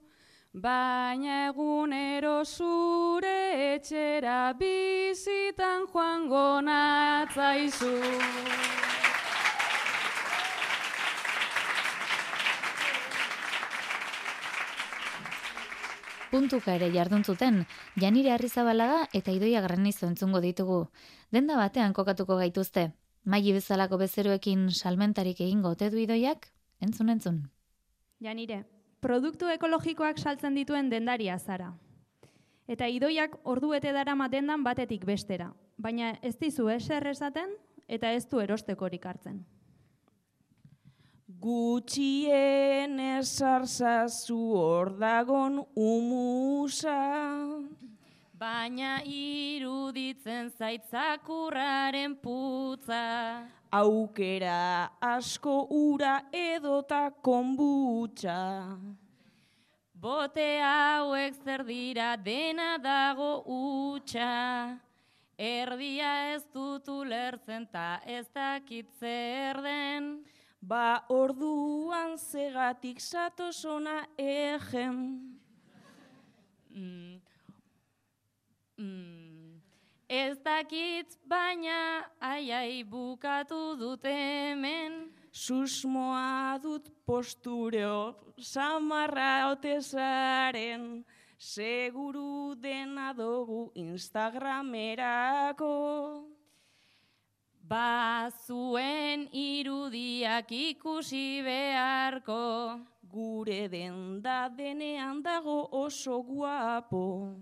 Baina 0.54 1.46
egunero 1.50 2.42
zure 2.44 3.76
etxera 3.76 4.54
bizitan 4.58 5.86
joango 5.94 6.62
natzaizu. 6.66 7.94
Puntuka 16.32 16.74
ere 16.78 16.90
jardun 16.94 17.24
zuten, 17.24 17.64
Janire 17.98 18.32
Arrizabalaga 18.34 19.08
eta 19.14 19.32
Idoia 19.34 19.62
Granizo 19.62 20.06
entzungo 20.08 20.42
ditugu. 20.42 20.88
Denda 21.32 21.58
batean 21.58 21.94
kokatuko 21.94 22.38
gaituzte. 22.38 22.90
Maili 23.26 23.54
bezalako 23.54 23.98
bezeroekin 23.98 24.70
salmentarik 24.72 25.42
egingo 25.42 25.76
ote 25.76 25.90
du 25.90 25.98
Idoiak? 25.98 26.48
Entzun 26.82 27.10
entzun. 27.10 27.42
Janire, 28.24 28.64
produktu 29.02 29.50
ekologikoak 29.52 30.20
saltzen 30.20 30.56
dituen 30.56 30.90
dendaria 30.90 31.38
zara. 31.40 31.74
Eta 32.70 32.88
idoiak 32.88 33.40
ordu 33.44 33.72
bete 33.74 33.92
darama 33.96 34.28
dendan 34.30 34.64
batetik 34.64 35.06
bestera. 35.06 35.54
Baina 35.78 36.12
ez 36.22 36.36
dizu 36.38 36.70
eser 36.70 37.08
esaten 37.08 37.56
eta 37.88 38.12
ez 38.14 38.28
du 38.30 38.40
erostekorik 38.44 39.06
hartzen. 39.06 39.40
Gutxien 41.40 43.00
esarzazu 43.00 44.38
hor 44.60 44.92
dagon 45.00 45.64
umusa. 45.76 46.98
Baina 48.40 49.02
iruditzen 49.04 50.48
zaitzakurraren 50.56 52.14
putza. 52.24 53.44
Aukera 53.70 54.88
asko 55.04 55.68
ura 55.76 56.14
edota 56.32 57.02
konbutxa. 57.22 58.40
Bote 59.92 60.48
hauek 60.64 61.36
zer 61.44 61.66
dira 61.68 62.16
dena 62.16 62.78
dago 62.80 63.44
utxa. 63.44 64.80
Erdia 65.36 66.14
ez 66.32 66.46
dut 66.54 66.88
ulertzen 66.88 67.68
ta 67.68 68.00
ez 68.08 68.24
dakit 68.32 68.88
zer 69.02 69.60
den. 69.68 70.14
Ba 70.62 71.04
orduan 71.12 72.16
zegatik 72.16 73.04
satosona 73.04 74.06
egen. 74.16 75.04
Mm. 76.72 77.29
Mm. 78.80 79.40
Ez 80.10 80.42
dakit 80.42 81.18
baina 81.28 82.10
aiai 82.18 82.84
bukatu 82.84 83.78
dut 83.78 84.04
hemen. 84.04 85.14
Susmoa 85.32 86.58
dut 86.64 86.90
postureo 87.06 88.16
samarra 88.40 89.52
otezaren. 89.52 91.06
Seguru 91.38 92.56
dena 92.56 93.14
dugu 93.14 93.72
Instagramerako. 93.76 96.24
Ba 97.62 98.32
zuen 98.48 99.30
irudiak 99.32 100.52
ikusi 100.52 101.44
beharko. 101.46 102.80
Gure 103.06 103.68
denda 103.70 104.50
denean 104.50 105.22
dago 105.22 105.70
oso 105.72 106.24
guapo. 106.24 107.38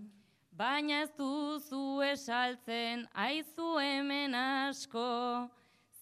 Baina 0.58 1.04
ez 1.04 1.12
duzu 1.14 2.02
esaltzen 2.02 3.04
aizu 3.14 3.76
hemen 3.78 4.34
asko. 4.34 5.50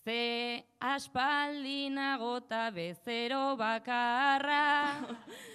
Ze 0.06 0.64
aspaldi 0.80 1.90
nagota 1.92 2.70
bezero 2.72 3.58
bakarra. 3.60 4.64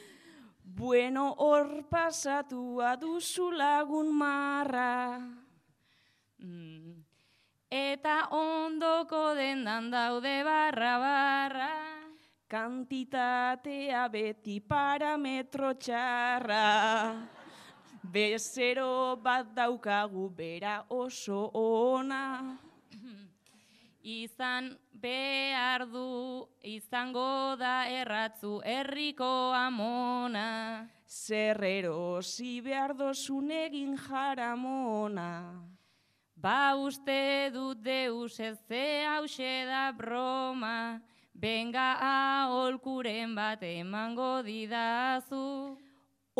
Bueno, 0.81 1.35
hor 1.45 1.83
pasatua 1.91 2.95
duzu 2.97 3.51
lagun 3.51 4.15
marra. 4.17 5.19
Mm. 6.39 6.95
Eta 7.69 8.15
ondoko 8.31 9.35
dendan 9.35 9.91
daude 9.91 10.37
barra 10.47 10.95
barra. 11.03 11.73
Kantitatea 12.49 14.07
beti 14.15 14.61
parametro 14.63 15.75
txarra. 15.75 17.40
Bezero 18.03 19.17
bat 19.21 19.55
daukagu 19.55 20.31
bera 20.35 20.85
oso 20.89 21.51
ona. 21.53 22.57
Izan 24.03 24.79
behar 24.97 25.85
du, 25.85 26.49
izango 26.65 27.57
da 27.61 27.85
erratzu 27.85 28.63
herriko 28.65 29.53
amona. 29.53 30.89
Zerrero 31.07 32.23
zi 32.23 32.61
behar 32.65 32.95
dozun 32.97 33.51
egin 33.51 33.99
jaramona. 33.99 35.61
Ba 36.35 36.73
uste 36.81 37.51
dut 37.53 37.83
deus 37.85 38.41
ez 38.41 38.57
ze 38.67 39.05
hause 39.05 39.67
da 39.69 39.93
broma, 39.93 41.03
benga 41.35 41.99
aholkuren 42.01 43.35
bat 43.35 43.63
emango 43.63 44.41
didazu. 44.43 45.77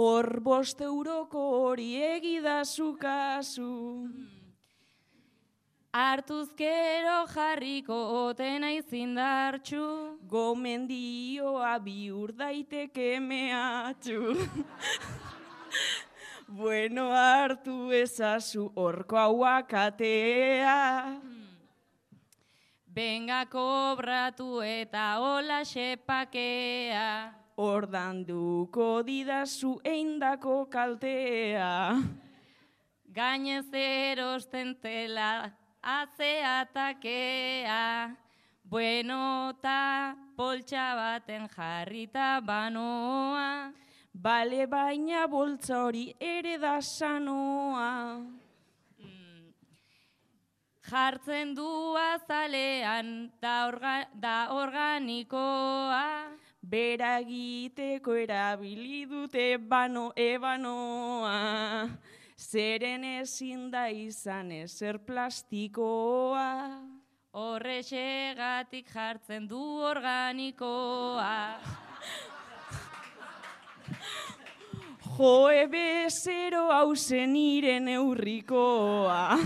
Hor 0.01 0.41
bost 0.41 0.79
euroko 0.81 1.41
hori 1.61 1.91
egidazu 2.01 2.95
kasu. 2.97 4.09
Artuzkero 5.93 7.17
jarriko 7.29 7.99
otena 8.21 8.71
izindartxu. 8.73 9.83
Gomendioa 10.35 11.75
biur 11.85 12.33
daiteke 12.39 13.19
mehatxu. 13.21 14.39
bueno, 16.63 17.11
hartu 17.11 17.93
ezazu 17.93 18.71
horko 18.77 19.21
hauakatea. 19.21 20.79
Benga 22.89 23.45
kobratu 23.53 24.63
eta 24.65 25.05
hola 25.21 25.61
xepakea. 25.75 27.40
Ordanduko 27.61 29.05
didazu 29.05 29.75
eindako 29.85 30.65
kaltea. 30.73 32.01
Gainez 33.13 33.69
erosten 33.77 34.75
tela 34.81 35.53
atzeatakea. 35.83 37.05
Bueno 38.65 39.53
ta 39.61 40.17
poltsa 40.37 40.95
baten 40.97 41.49
jarrita 41.53 42.41
banoa. 42.41 43.73
Bale 44.15 44.67
baina 44.67 45.27
boltza 45.29 45.85
hori 45.85 46.15
ere 46.19 46.57
da 46.59 46.81
sanoa. 46.81 48.25
Jartzen 50.91 51.55
du 51.55 51.95
azalean 51.95 53.31
da, 53.39 53.67
orga, 53.69 54.09
da 54.15 54.49
organikoa. 54.51 56.41
Bera 56.63 57.19
egiteko 57.21 58.15
erabili 58.21 59.07
dute 59.09 59.57
bano 59.57 60.13
ebanoa. 60.17 61.89
Zeren 62.37 63.05
ezin 63.05 63.71
da 63.71 63.89
izan 63.89 64.53
ezer 64.53 64.99
plastikoa. 64.99 66.49
Horrexegatik 67.33 68.93
jartzen 68.93 69.49
du 69.49 69.61
organikoa. 69.89 71.61
Joe 75.17 75.67
bezero 75.69 76.69
hausen 76.73 77.37
iren 77.37 77.89
eurrikoa. 77.89 79.39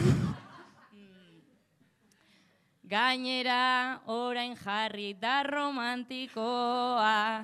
Gainera 2.95 3.99
orain 4.07 4.55
jarri 4.55 5.17
da 5.19 5.43
romantikoa. 5.43 7.43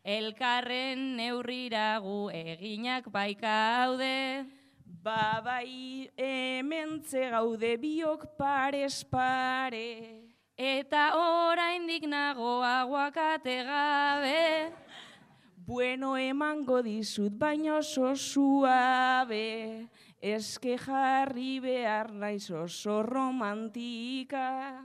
Elkarren 0.00 1.18
neurriragu 1.18 2.30
eginak 2.32 3.10
baikaude. 3.12 4.46
Ba 5.04 5.42
bai 5.44 6.08
hemen 6.16 7.04
gaude 7.04 7.76
biok 7.76 8.24
pares 8.38 9.04
pare. 9.04 10.24
Eta 10.56 11.12
oraindik 11.12 12.08
nago 12.08 12.64
aguakate 12.64 13.60
gabe. 13.68 14.72
Bueno 15.56 16.16
emango 16.16 16.80
dizut 16.80 17.36
baina 17.36 17.76
oso 17.76 18.16
suabe. 18.16 19.90
Eske 20.20 20.76
jarri 20.76 21.60
behar 21.64 22.12
naiz 22.12 22.50
oso 22.50 23.02
romantika. 23.02 24.84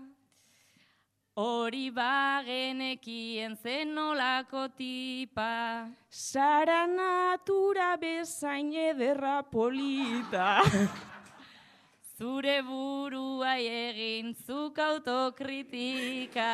Hori 1.36 1.90
bagenekien 1.92 3.58
zen 3.60 3.92
nolako 3.96 4.70
tipa. 4.78 5.92
Zara 6.10 6.88
natura 6.88 7.98
bezain 8.00 8.72
ederra 8.72 9.44
polita. 9.44 10.64
zure 12.18 12.62
burua 12.64 13.58
egin 13.60 14.32
zuk 14.48 14.80
autokritika. 14.80 16.48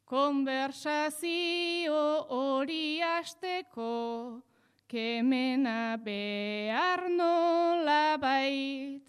konversazio 0.09 2.25
hori 2.29 3.01
asteko, 3.01 4.41
kemena 4.87 5.97
behar 5.97 7.09
nola 7.09 8.17
bait. 8.17 9.03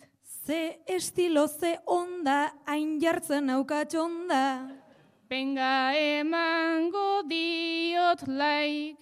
Ze 0.46 0.80
estilo 0.86 1.46
ze 1.48 1.78
onda, 1.86 2.52
hain 2.66 3.00
jartzen 3.00 3.48
aukatxonda. 3.50 4.68
Benga 5.28 5.94
emango 5.96 7.22
diot 7.24 8.26
laik, 8.28 9.00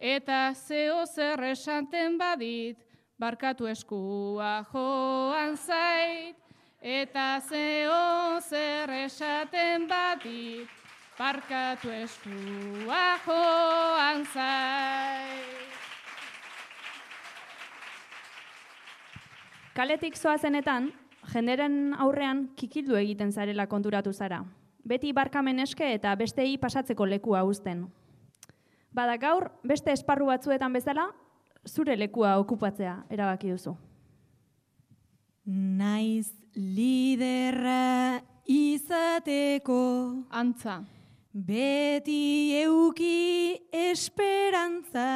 eta 0.00 0.52
zeo 0.54 1.04
zer 1.06 1.44
esanten 1.52 2.18
badit, 2.18 2.76
barkatu 3.20 3.68
eskua 3.70 4.64
joan 4.72 5.56
zait, 5.56 6.36
eta 6.82 7.38
zeo 7.48 8.40
zer 8.40 8.90
esaten 9.04 9.86
badit, 9.86 10.68
barkatu 11.18 11.94
eskua 12.02 13.04
joan 13.26 14.26
zait. 14.34 15.69
Kaletik 19.80 20.12
zoazenetan, 20.12 20.90
jenderen 21.32 21.94
aurrean 22.04 22.42
kikildu 22.52 22.98
egiten 22.98 23.30
zarela 23.32 23.64
konturatu 23.64 24.10
zara. 24.12 24.42
Beti 24.84 25.14
barkamen 25.16 25.62
eske 25.64 25.86
eta 25.94 26.12
bestei 26.20 26.58
pasatzeko 26.60 27.06
lekua 27.08 27.40
uzten. 27.48 27.86
Bada 28.92 29.14
gaur, 29.22 29.46
beste 29.64 29.94
esparru 29.96 30.28
batzuetan 30.28 30.76
bezala, 30.76 31.06
zure 31.64 31.96
lekua 31.96 32.34
okupatzea 32.42 32.98
erabaki 33.08 33.54
duzu. 33.54 33.72
Naiz 35.48 36.28
liderra 36.52 38.20
izateko 38.44 39.80
Antza. 40.28 40.82
beti 41.32 42.52
euki 42.66 43.56
esperantza 43.72 45.08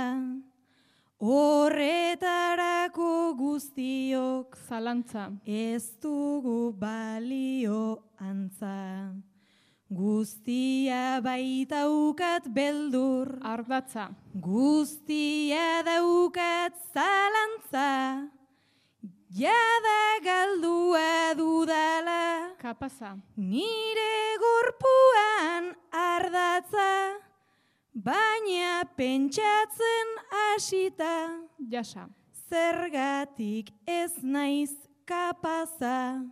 horretarako 1.20 3.10
guztiok 3.38 4.56
Zalantza. 4.68 5.30
ez 5.46 5.96
dugu 6.00 6.72
balio 6.72 8.02
antza. 8.18 9.14
Guztia 9.90 11.20
baitaukat 11.20 12.48
beldur, 12.48 13.38
Ardatza. 13.42 14.10
guztia 14.34 15.82
daukat 15.84 16.72
zalantza, 16.92 18.26
jada 19.30 20.18
galdua 20.24 21.34
dudala, 21.36 22.56
Kapaza. 22.58 23.16
nire 23.36 24.36
gorpuan 24.40 25.76
ardatza, 25.92 27.20
baina 27.94 28.84
pentsatzen 28.96 30.08
hasita, 30.30 31.40
Jasa. 31.70 32.08
zergatik 32.50 33.70
ez 33.86 34.12
naiz 34.22 34.74
kapaza. 35.06 36.22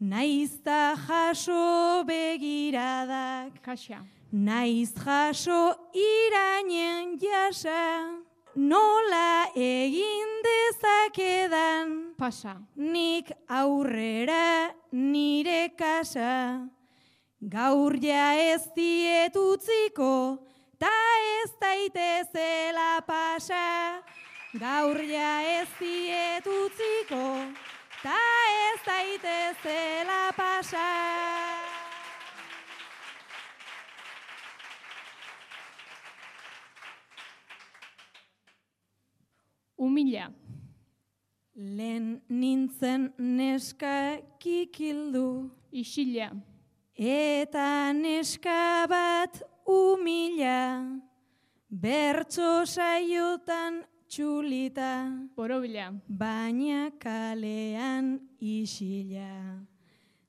Naizta 0.00 0.96
jaso 0.96 2.04
begiradak, 2.06 3.62
Kaxa. 3.62 3.98
naiz 4.32 4.92
jaso 4.94 5.74
irainen 5.92 7.18
jasa, 7.18 8.22
nola 8.56 9.46
egin 9.54 10.42
dezakedan, 10.46 12.14
Pasa. 12.16 12.56
nik 12.76 13.30
aurrera 13.48 14.72
nire 14.92 15.70
kasa. 15.76 16.68
Gaur 17.48 17.94
ja 17.96 18.34
ez 18.34 18.68
diet 18.74 19.34
utziko, 19.36 20.38
ta 20.80 20.96
ez 21.44 21.52
daitezela 21.60 23.00
pasa. 23.06 24.02
Gaur 24.52 24.98
ja 25.04 25.32
ez 25.60 25.68
diet 25.78 26.46
utziko, 26.46 27.24
ta 28.02 28.20
ez 28.66 28.80
daitezela 28.88 30.32
pasa. 30.36 30.88
Humila. 39.76 40.30
Lehen 41.54 42.22
nintzen 42.28 43.12
neska 43.18 44.20
kikildu, 44.40 45.50
Isila. 45.70 46.30
eta 47.00 47.92
neska 47.92 48.86
bat 48.88 49.49
umila, 49.66 50.84
bertso 51.68 52.66
saiotan 52.66 53.84
txulita, 54.08 55.28
Borobila. 55.36 55.92
baina 56.08 56.90
kalean 56.98 58.20
isila. 58.40 59.62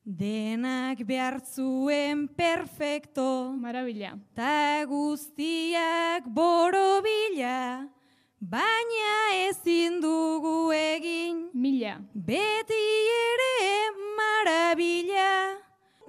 Denak 0.03 1.05
behartzuen 1.05 2.27
perfecto, 2.27 3.53
Marabila. 3.53 4.17
ta 4.35 4.83
guztiak 4.85 6.25
borobila, 6.25 7.87
baina 8.39 9.47
ezin 9.47 10.01
dugu 10.01 10.73
egin, 10.73 11.49
Mila. 11.53 12.01
beti 12.13 12.85
ere 13.29 13.93
marabila, 14.17 15.60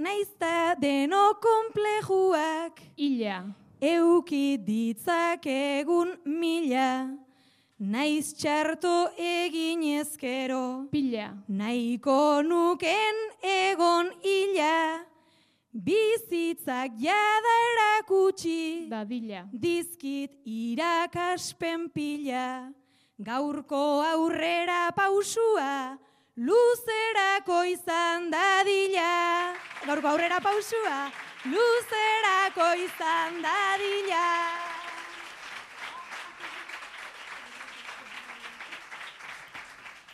naizta 0.03 0.75
deno 0.81 1.35
komplejuak, 1.39 2.81
Ila. 2.97 3.45
euki 3.81 4.59
ditzakegun 4.59 6.17
mila, 6.27 7.15
naiz 7.79 8.33
txarto 8.35 9.13
egin 9.19 9.83
ezkero, 10.01 10.89
pila, 10.91 11.31
nahiko 11.49 12.43
nuken 12.43 13.21
egon 13.43 14.11
ila, 14.27 15.03
bizitzak 15.73 16.99
jada 16.99 17.57
erakutsi, 17.71 18.89
dadila, 18.91 19.47
dizkit 19.55 20.35
irakaspen 20.45 21.91
pila, 21.95 22.73
gaurko 23.19 24.03
aurrera 24.03 24.89
pausua, 24.97 25.99
luzerako 26.37 27.63
izan 27.71 28.31
dadila. 28.35 29.72
Gaurko 29.83 30.13
aurrera 30.13 30.37
pausua, 30.39 31.11
luzerako 31.51 32.67
izan 32.79 33.41
dadila. 33.43 34.27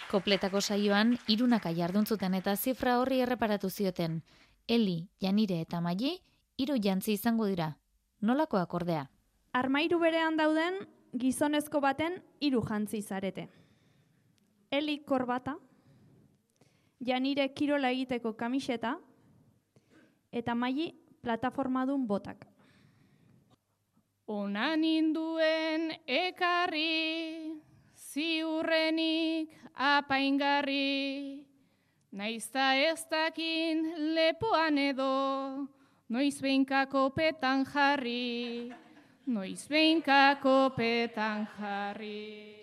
Kopletako 0.08 0.62
saioan, 0.64 1.18
irunaka 1.28 1.68
jarduntzuten 1.76 2.32
eta 2.38 2.54
zifra 2.56 2.94
horri 3.02 3.20
erreparatu 3.20 3.68
zioten. 3.68 4.22
Eli, 4.66 5.10
Janire 5.20 5.60
eta 5.60 5.82
Maili, 5.84 6.14
hiru 6.56 6.78
jantzi 6.80 7.12
izango 7.18 7.44
dira. 7.44 7.74
Nolako 8.22 8.56
akordea? 8.56 9.02
Armairu 9.52 9.98
berean 10.00 10.40
dauden 10.40 10.78
gizonezko 11.12 11.82
baten 11.84 12.22
hiru 12.40 12.62
jantzi 12.64 13.02
zarete. 13.02 13.50
Eli 14.70 15.02
korbata, 15.04 15.58
Janire 17.04 17.50
kirola 17.52 17.92
egiteko 17.92 18.32
kamiseta 18.32 18.96
eta 20.32 20.54
Maili 20.54 20.92
plataformadun 21.22 22.06
botak. 22.06 22.46
Ona 24.28 24.76
ninduen 24.76 25.88
ekarri, 26.04 27.56
ziurrenik 27.96 29.56
apaingarri, 29.74 31.46
naizta 32.12 32.74
ez 32.76 33.06
dakin 33.08 33.82
lepoan 34.14 34.78
edo, 34.78 35.08
noiz 36.08 36.36
behinkako 36.44 37.08
petan 37.16 37.64
jarri, 37.72 38.68
noiz 39.26 39.64
behinkako 39.68 40.74
petan 40.76 41.48
jarri. 41.56 42.57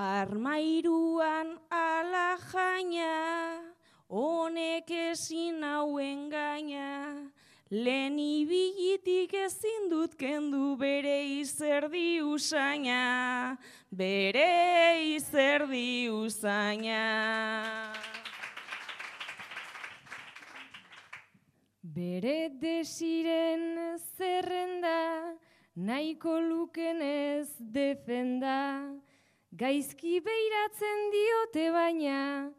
Armairuan 0.00 1.58
ala 1.68 2.38
jaina, 2.40 3.60
honek 4.08 4.88
ezin 4.88 5.60
hauen 5.60 6.30
gaina, 6.32 7.28
lehen 7.70 8.16
ibilitik 8.16 9.34
ezin 9.34 9.90
dut 9.90 10.14
kendu 10.16 10.78
bere 10.80 11.18
izerdi 11.42 12.22
usaina, 12.24 13.58
bere 13.92 15.04
izerdi 15.04 16.08
usaina. 16.08 17.04
Bere 21.84 22.48
desiren 22.64 23.68
zerrenda, 24.16 25.36
nahiko 25.76 26.40
lukenez 26.40 27.52
defenda, 27.60 28.96
gaizki 29.50 30.20
beiratzen 30.22 31.10
diote 31.10 31.70
baina, 31.74 32.50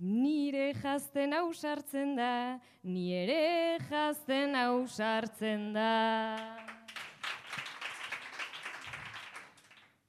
nire 0.00 0.72
jazten 0.82 1.32
ausartzen 1.38 2.16
da, 2.16 2.58
nire 2.82 3.78
jazten 3.90 4.56
ausartzen 4.58 5.72
da. 5.74 5.92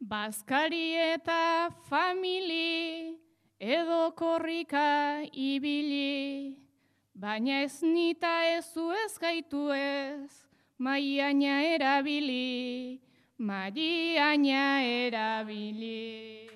Bazkari 0.02 0.96
eta 1.14 1.70
famili, 1.88 3.20
edo 3.60 4.12
korrika 4.18 5.22
ibili, 5.32 6.58
baina 7.14 7.62
ez 7.62 7.84
nita 7.86 8.34
ez 8.58 8.66
zu 8.74 8.90
ez 9.06 9.14
gaitu 9.22 9.70
ez, 9.72 10.34
maiaina 10.80 11.62
erabili, 11.78 13.00
maiaina 13.42 14.66
erabili. 14.86 16.48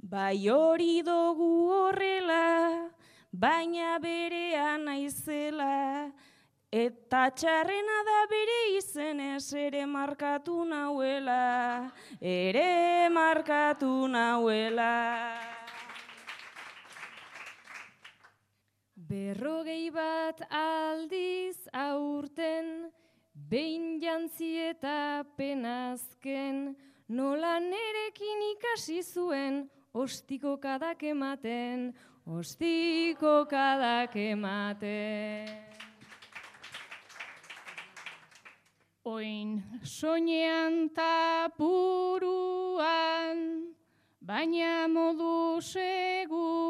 Bai 0.00 0.48
hori 0.48 1.02
dugu 1.02 1.50
horrela, 1.76 2.88
baina 3.32 3.98
berean 4.00 4.86
naizela, 4.88 6.08
eta 6.72 7.26
txarrena 7.36 7.98
da 8.08 8.20
bere 8.30 8.60
izenez 8.78 9.52
ere 9.66 9.84
markatu 9.84 10.64
nauela, 10.64 11.92
ere 12.20 13.10
markatu 13.10 13.92
nauela. 14.08 15.55
Berrogei 19.06 19.90
bat 19.94 20.40
aldiz 20.50 21.68
aurten, 21.70 22.90
behin 23.50 24.00
jantzi 24.02 24.58
eta 24.72 25.22
penazken, 25.38 26.74
nola 27.08 27.60
nerekin 27.62 28.42
ikasi 28.50 29.02
zuen, 29.06 29.70
ostiko 29.94 30.56
kadak 30.58 31.02
ematen, 31.06 31.94
ostiko 32.26 33.46
kadak 33.46 34.16
ematen. 34.16 35.46
Oin 39.06 39.62
soinean 39.84 40.90
ta 40.90 41.46
buruan, 41.54 43.38
baina 44.18 44.88
modu 44.90 45.62
seguruan, 45.62 46.66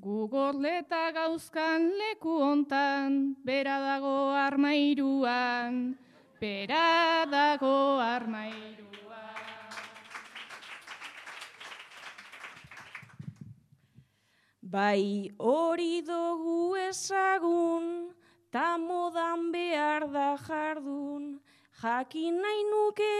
gugorleta 0.00 1.12
gauzkan 1.12 1.92
leku 2.00 2.40
hontan, 2.40 3.36
bera 3.44 3.76
dago 3.84 4.32
armairuan, 4.32 5.92
bera 6.40 7.28
dago 7.28 8.00
armairuan. 8.00 8.88
Bai 14.64 15.28
hori 15.36 16.00
dugu 16.00 16.80
ezagun, 16.88 18.16
ta 18.50 18.78
modan 18.78 19.52
behar 19.52 20.08
da 20.08 20.32
jardun, 20.40 21.40
jakin 21.82 22.40
nahi 22.40 22.62
nuke 22.72 23.16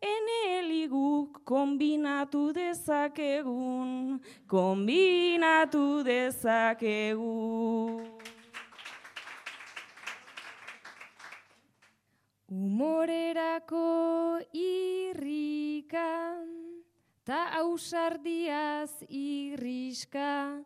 eneliguk 0.00 1.11
kombinatu 1.44 2.52
dezakegun, 2.54 4.20
kombinatu 4.46 6.04
dezakegun. 6.06 8.22
Humorerako 12.52 14.44
irrikan, 14.52 16.44
ta 17.24 17.46
ausardiaz 17.62 18.92
irriska, 19.08 20.60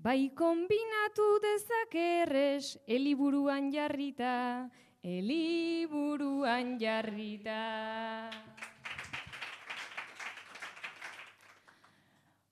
bai 0.00 0.30
kombinatu 0.32 1.26
dezakerrez, 1.44 2.78
eliburuan 2.88 3.68
jarrita, 3.74 4.70
eliburuan 5.04 6.78
jarrita. 6.80 7.60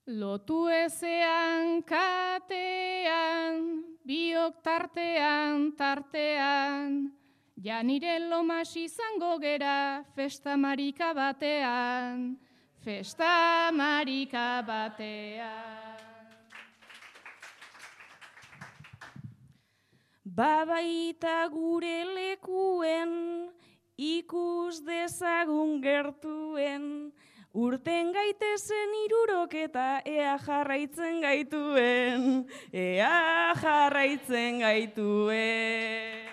Lotu 0.06 0.68
ezean 0.68 1.80
katean, 1.80 3.62
biok 4.04 4.58
tartean, 4.60 5.72
tartean, 5.78 7.08
janire 7.56 8.18
lomas 8.20 8.76
izango 8.76 9.38
gera 9.40 10.04
festa 10.14 10.58
marika 10.60 11.14
batean, 11.16 12.36
festa 12.84 13.72
marika 13.72 14.60
batean. 14.66 15.96
Babaita 20.22 21.48
gure 21.48 22.04
lekuen, 22.12 23.48
ikus 23.96 24.84
dezagun 24.84 25.80
gertuen, 25.80 27.14
urten 27.54 28.10
gaitezen 28.12 28.94
irurok 29.04 29.54
eta 29.54 29.88
ea 30.04 30.34
jarraitzen 30.42 31.20
gaituen, 31.22 32.24
ea 32.74 33.54
jarraitzen 33.60 34.58
gaituen. 34.64 36.32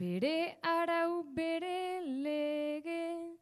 Bere 0.00 0.56
arau 0.64 1.22
bere 1.36 2.00
lege, 2.24 3.36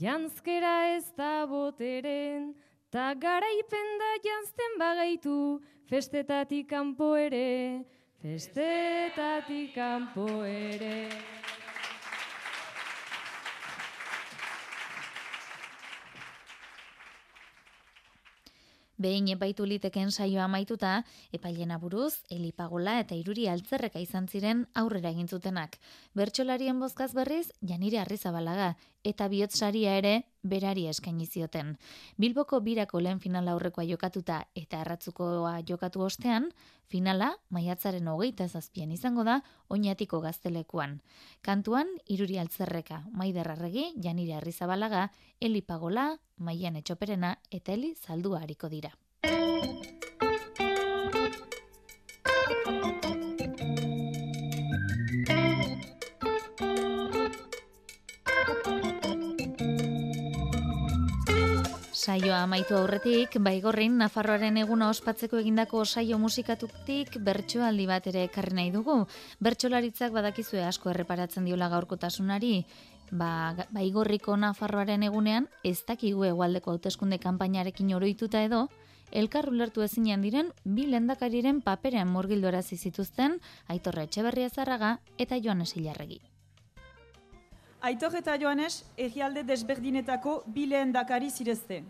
Janzkera 0.00 0.96
ez 0.96 1.12
da 1.14 1.46
boteren, 1.46 2.54
ta 2.90 3.12
garaipen 3.14 3.90
da 4.00 4.12
janzten 4.24 4.78
bagaitu, 4.80 5.60
festetatik 5.86 6.66
kanpo 6.72 7.14
ere, 7.14 7.84
festetatik 8.18 9.76
kanpo 9.76 10.26
ere. 10.42 11.39
Behin 19.00 19.30
epaitu 19.32 19.64
liteken 19.64 20.10
saioa 20.12 20.44
amaituta, 20.44 20.90
epailena 21.32 21.78
buruz, 21.80 22.20
elipagola 22.28 22.98
eta 23.00 23.16
iruri 23.16 23.46
altzerreka 23.48 24.02
izan 24.04 24.26
ziren 24.28 24.66
aurrera 24.76 25.12
egin 25.14 25.28
zutenak. 25.28 25.78
Bertsolarien 26.12 26.82
bozkaz 26.82 27.14
berriz, 27.16 27.46
janire 27.64 28.02
arrizabalaga, 28.02 28.74
eta 29.04 29.28
bihotz 29.32 29.56
saria 29.56 29.96
ere 29.96 30.12
berari 30.42 30.86
eskaini 30.88 31.26
zioten. 31.26 31.76
Bilboko 32.18 32.60
birako 32.60 33.00
lehen 33.00 33.20
finala 33.20 33.52
aurrekoa 33.52 33.84
jokatuta 33.84 34.44
eta 34.56 34.80
erratzukoa 34.80 35.60
jokatu 35.68 36.02
ostean, 36.02 36.50
finala 36.88 37.34
maiatzaren 37.50 38.08
hogeita 38.08 38.48
zazpian 38.48 38.92
izango 38.92 39.24
da 39.24 39.40
oinatiko 39.68 40.20
gaztelekuan. 40.20 41.00
Kantuan, 41.42 41.86
iruri 42.08 42.38
altzerreka, 42.38 43.04
maider 43.12 43.50
arregi, 43.52 43.92
janire 44.02 44.38
arrizabalaga, 44.40 45.10
elipagola, 45.40 46.10
maian 46.38 46.76
etxoperena 46.76 47.36
eta 47.50 47.72
heli 47.76 47.94
zaldua 47.94 48.42
hariko 48.42 48.68
dira. 48.68 48.94
Saioa 62.10 62.40
amaitu 62.42 62.74
aurretik, 62.74 63.36
baigorrin 63.38 63.92
Nafarroaren 64.00 64.56
eguna 64.58 64.88
ospatzeko 64.90 65.38
egindako 65.38 65.84
saio 65.84 66.16
musikatutik 66.18 67.18
bertsoaldi 67.22 67.84
bat 67.86 68.08
ere 68.10 68.24
ekarri 68.26 68.56
nahi 68.56 68.72
dugu. 68.74 68.96
Bertsolaritzak 69.46 70.10
badakizue 70.16 70.64
asko 70.66 70.90
erreparatzen 70.90 71.46
diola 71.46 71.68
gaurkotasunari, 71.70 72.64
ba, 73.12 73.28
baigorriko 73.76 74.34
Nafarroaren 74.44 75.04
egunean 75.06 75.46
ez 75.62 75.76
dakigu 75.86 76.26
egualdeko 76.32 76.74
hauteskunde 76.74 77.20
kanpainarekin 77.22 77.94
oroituta 78.00 78.42
edo, 78.48 78.64
elkar 79.12 79.46
ulertu 79.52 79.86
ezinean 79.86 80.26
diren 80.26 80.50
bi 80.64 80.88
lendakariren 80.90 81.62
paperean 81.62 82.10
murgildorazi 82.10 82.80
zituzten 82.88 83.38
Aitorre 83.68 84.08
Etxeberria 84.10 84.50
Zarraga 84.50 84.96
eta 85.16 85.38
Joanes 85.38 85.76
Ilarregi. 85.76 86.18
Aitor 87.80 88.18
eta 88.18 88.34
Joanes 88.42 88.82
egialde 88.98 89.46
desberdinetako 89.54 90.40
bileen 90.58 90.90
dakari 90.92 91.30
zirezte. 91.30 91.84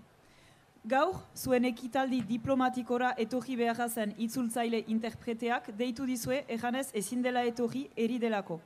Gaur, 0.88 1.18
zuen 1.36 1.66
ekitaldi 1.68 2.22
diplomatikora 2.24 3.10
etorri 3.20 3.52
beharra 3.56 3.86
zen 3.88 4.14
itzultzaile 4.16 4.78
interpreteak 4.88 5.68
deitu 5.76 6.06
dizue 6.08 6.38
ejanez 6.48 6.86
ezin 6.96 7.20
dela 7.20 7.42
etorri 7.44 7.82
eri 7.96 8.16
delako. 8.18 8.60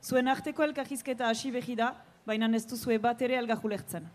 Zuen 0.00 0.28
arteko 0.28 0.62
elkarrizketa 0.62 1.26
hasi 1.26 1.50
behi 1.50 1.74
da, 1.74 1.96
baina 2.24 2.46
ez 2.54 2.64
duzue 2.64 2.98
bat 2.98 3.20
ere 3.22 3.34
elgajulertzen. 3.34 4.06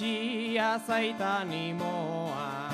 Jetxia 0.00 0.80
zaitan 0.86 1.52
imoa, 1.52 2.72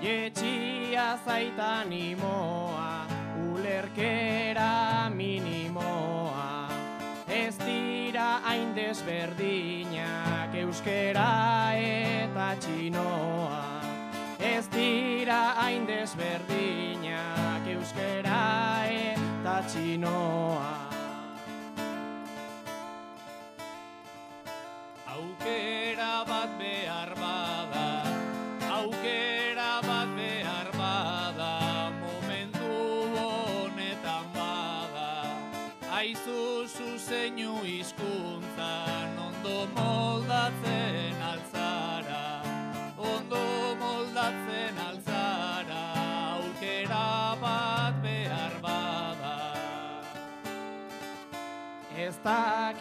jetxia 0.00 1.18
zaitan 1.24 1.92
imoa, 1.92 3.04
ulerkera 3.52 5.10
minimoa. 5.12 6.68
Ez 7.28 7.58
dira 7.60 8.40
hain 8.48 8.72
desberdinak 8.72 10.54
euskera 10.64 11.76
eta 11.76 12.56
txinoa. 12.56 13.64
Ez 14.40 14.64
dira 14.72 15.42
hain 15.60 15.84
desberdinak 15.86 17.68
euskera 17.68 18.40
eta 18.88 19.60
txinoa. 19.68 20.41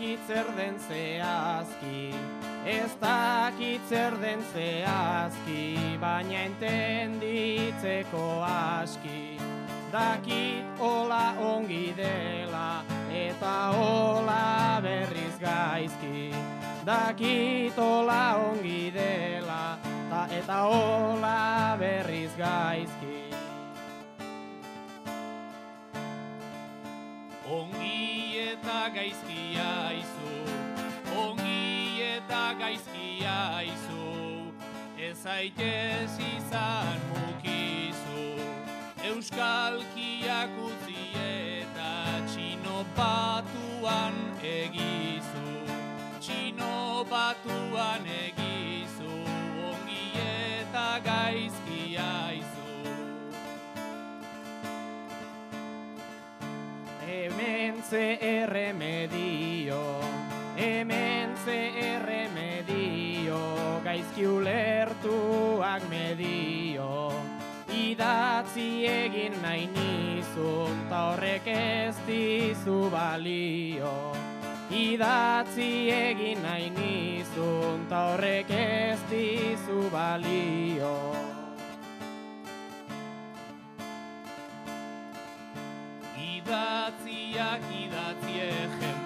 Dakit 0.02 0.20
zer 0.28 0.46
den 0.58 0.80
zehazki, 0.80 2.14
ez 2.66 2.92
dakit 3.00 3.82
zer 3.88 4.18
den 4.22 4.42
zehazki, 4.54 5.78
baina 6.02 6.42
entenditzeko 6.42 8.42
aski. 8.42 9.38
Dakit 9.92 10.66
hola 10.80 11.36
ongi 11.38 11.94
dela, 11.94 12.82
eta 13.14 13.74
hola 13.78 14.82
berriz 14.82 15.38
gaizki. 15.40 16.34
Dakit 16.86 17.78
hola 17.78 18.42
ongi 18.50 18.92
dela, 18.92 19.78
ta 20.10 20.28
eta 20.34 20.64
hola 20.66 21.78
berriz 21.78 22.32
gaizki. 22.38 23.21
Ongi 27.52 28.40
eta 28.40 28.82
gaizki 28.96 29.58
aizu, 29.60 30.36
ongi 31.24 32.00
eta 32.06 32.44
gaizki 32.62 33.26
aizu, 33.28 34.06
ez 35.08 35.26
aitez 35.34 36.14
izan 36.30 37.04
mukizu, 37.10 38.24
euskalkiak 39.12 40.56
utzi 40.70 41.04
eta 41.26 41.92
txino 42.32 42.86
batuan 42.96 44.16
egizu, 44.54 45.48
txino 46.24 47.04
batuan 47.12 48.08
egizu, 48.22 48.71
Hemen 57.72 57.84
ze 57.90 58.18
erremedio, 58.20 60.00
hemen 60.56 61.30
ze 61.46 61.72
erremedio, 61.80 63.40
gaizki 63.84 64.26
ulertuak 64.26 65.82
medio. 65.90 67.14
Idatzi 67.72 68.84
egin 68.92 69.40
nahi 69.40 69.70
nizun, 69.72 70.84
ta 70.90 71.14
horrek 71.14 71.48
ez 71.48 71.96
dizu 72.04 72.92
balio. 72.92 73.96
Idatzi 74.68 75.72
egin 75.96 76.44
nahi 76.44 76.70
nizun, 76.76 77.88
ta 77.88 78.10
horrek 78.12 78.52
ez 78.52 79.00
dizu 79.08 79.88
balio. 79.96 81.31
Idatziak 86.52 87.62
idatzi 87.72 88.34
egen, 88.44 88.98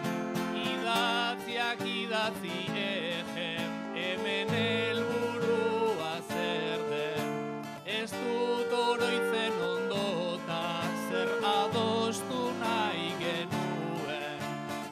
idatziak 0.57 1.81
idatzi 1.85 2.55
egen, 2.83 3.75
hemen 3.93 4.49
helburua 4.49 6.15
zer 6.25 6.81
den. 6.89 7.27
Ez 7.85 8.09
dut 8.15 8.73
oroitzen 8.73 9.61
ondota, 9.67 10.63
zer 11.11 11.29
adostu 11.51 12.41
nahi 12.63 13.11
genuen, 13.21 14.41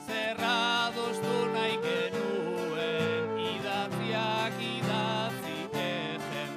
zer 0.06 0.46
adostu 0.52 1.34
nahi 1.56 1.80
genuen, 1.88 3.32
idatziak 3.48 4.62
idatzi 4.68 5.58
egen. 5.88 6.54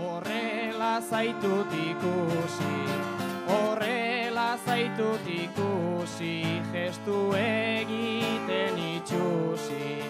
Horrela 0.00 0.96
zaitut 1.12 1.78
ikusi, 1.84 2.74
zaitut 4.64 5.20
ikusi, 5.26 6.44
gestu 6.72 7.32
egiten 7.36 8.78
itxusi. 8.78 10.02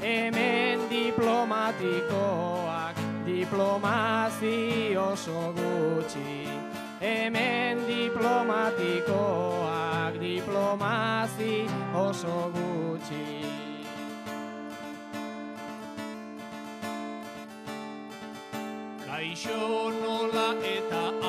Hemen 0.00 0.80
diplomatikoak, 0.90 2.96
diplomazi 3.26 4.96
oso 4.96 5.52
gutxi. 5.56 6.48
Hemen 7.00 7.86
diplomatikoak, 7.86 10.20
diplomazi 10.20 11.66
oso 11.94 12.52
gutxi. 12.54 13.40
Kaixo 19.06 19.90
nola 20.00 20.54
eta 20.64 21.19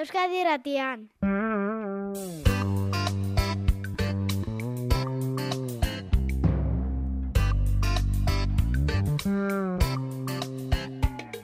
Euskadi 0.00 0.38
ratian. 0.46 1.02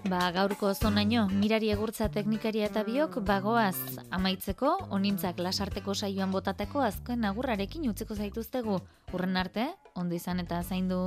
Ba, 0.09 0.31
gaurko 0.33 0.73
zonaino, 0.73 1.27
mirari 1.29 1.69
egurtza 1.75 2.09
teknikaria 2.09 2.71
eta 2.71 2.87
biok 2.89 3.21
bagoaz 3.29 3.77
amaitzeko, 4.09 4.73
onintzak 4.89 5.45
lasarteko 5.45 5.93
saioan 5.93 6.33
botateko 6.33 6.81
azken 6.89 7.29
agurrarekin 7.29 7.85
utziko 7.93 8.17
zaituztegu. 8.17 8.81
Urren 9.13 9.37
arte, 9.37 9.69
ondo 9.93 10.17
izan 10.17 10.41
eta 10.41 10.65
zaindu. 10.65 11.03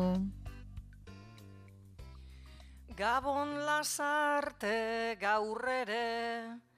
Gabon 2.94 3.58
lasarte 3.66 5.18
gaur 5.18 5.66
ere, 5.82 6.69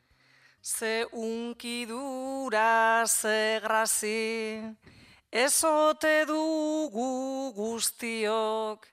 ze 0.61 1.07
unkidura 1.11 3.05
ze 3.05 3.59
grazi, 3.63 4.61
ezote 5.31 6.25
dugu 6.25 7.51
guztiok, 7.55 8.85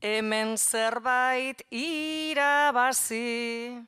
hemen 0.00 0.58
zerbait 0.58 1.64
irabazi, 1.70 3.80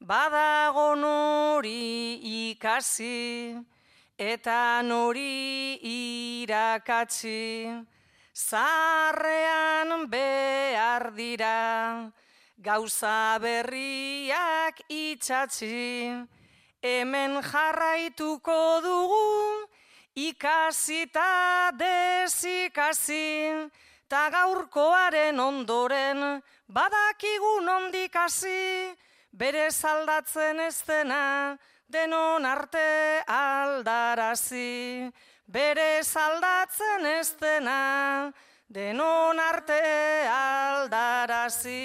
badago 0.00 0.94
nori 0.96 2.20
ikasi, 2.50 3.56
eta 4.18 4.82
nori 4.84 5.80
irakatsi, 5.80 7.72
zarrean 8.34 10.10
behar 10.10 11.12
dira, 11.16 12.12
gauza 12.60 13.38
berriak 13.40 14.84
itxatzi, 14.88 16.35
hemen 16.86 17.42
jarraituko 17.42 18.80
dugu, 18.84 19.66
ikasita 20.14 21.72
desikasi, 21.78 23.26
ta 24.08 24.28
gaurkoaren 24.30 25.40
ondoren, 25.40 26.42
badakigu 26.68 27.54
nondik 27.66 28.14
hasi, 28.14 28.94
bere 29.32 29.70
saldatzen 29.70 30.60
ez 30.68 30.78
dena, 30.86 31.58
denon 31.88 32.44
arte 32.46 33.22
aldarazi. 33.26 35.10
Bere 35.46 36.02
saldatzen 36.02 37.06
ez 37.06 37.30
dena, 37.38 38.32
denon 38.68 39.38
arte 39.38 39.82
aldarazi. 40.26 41.82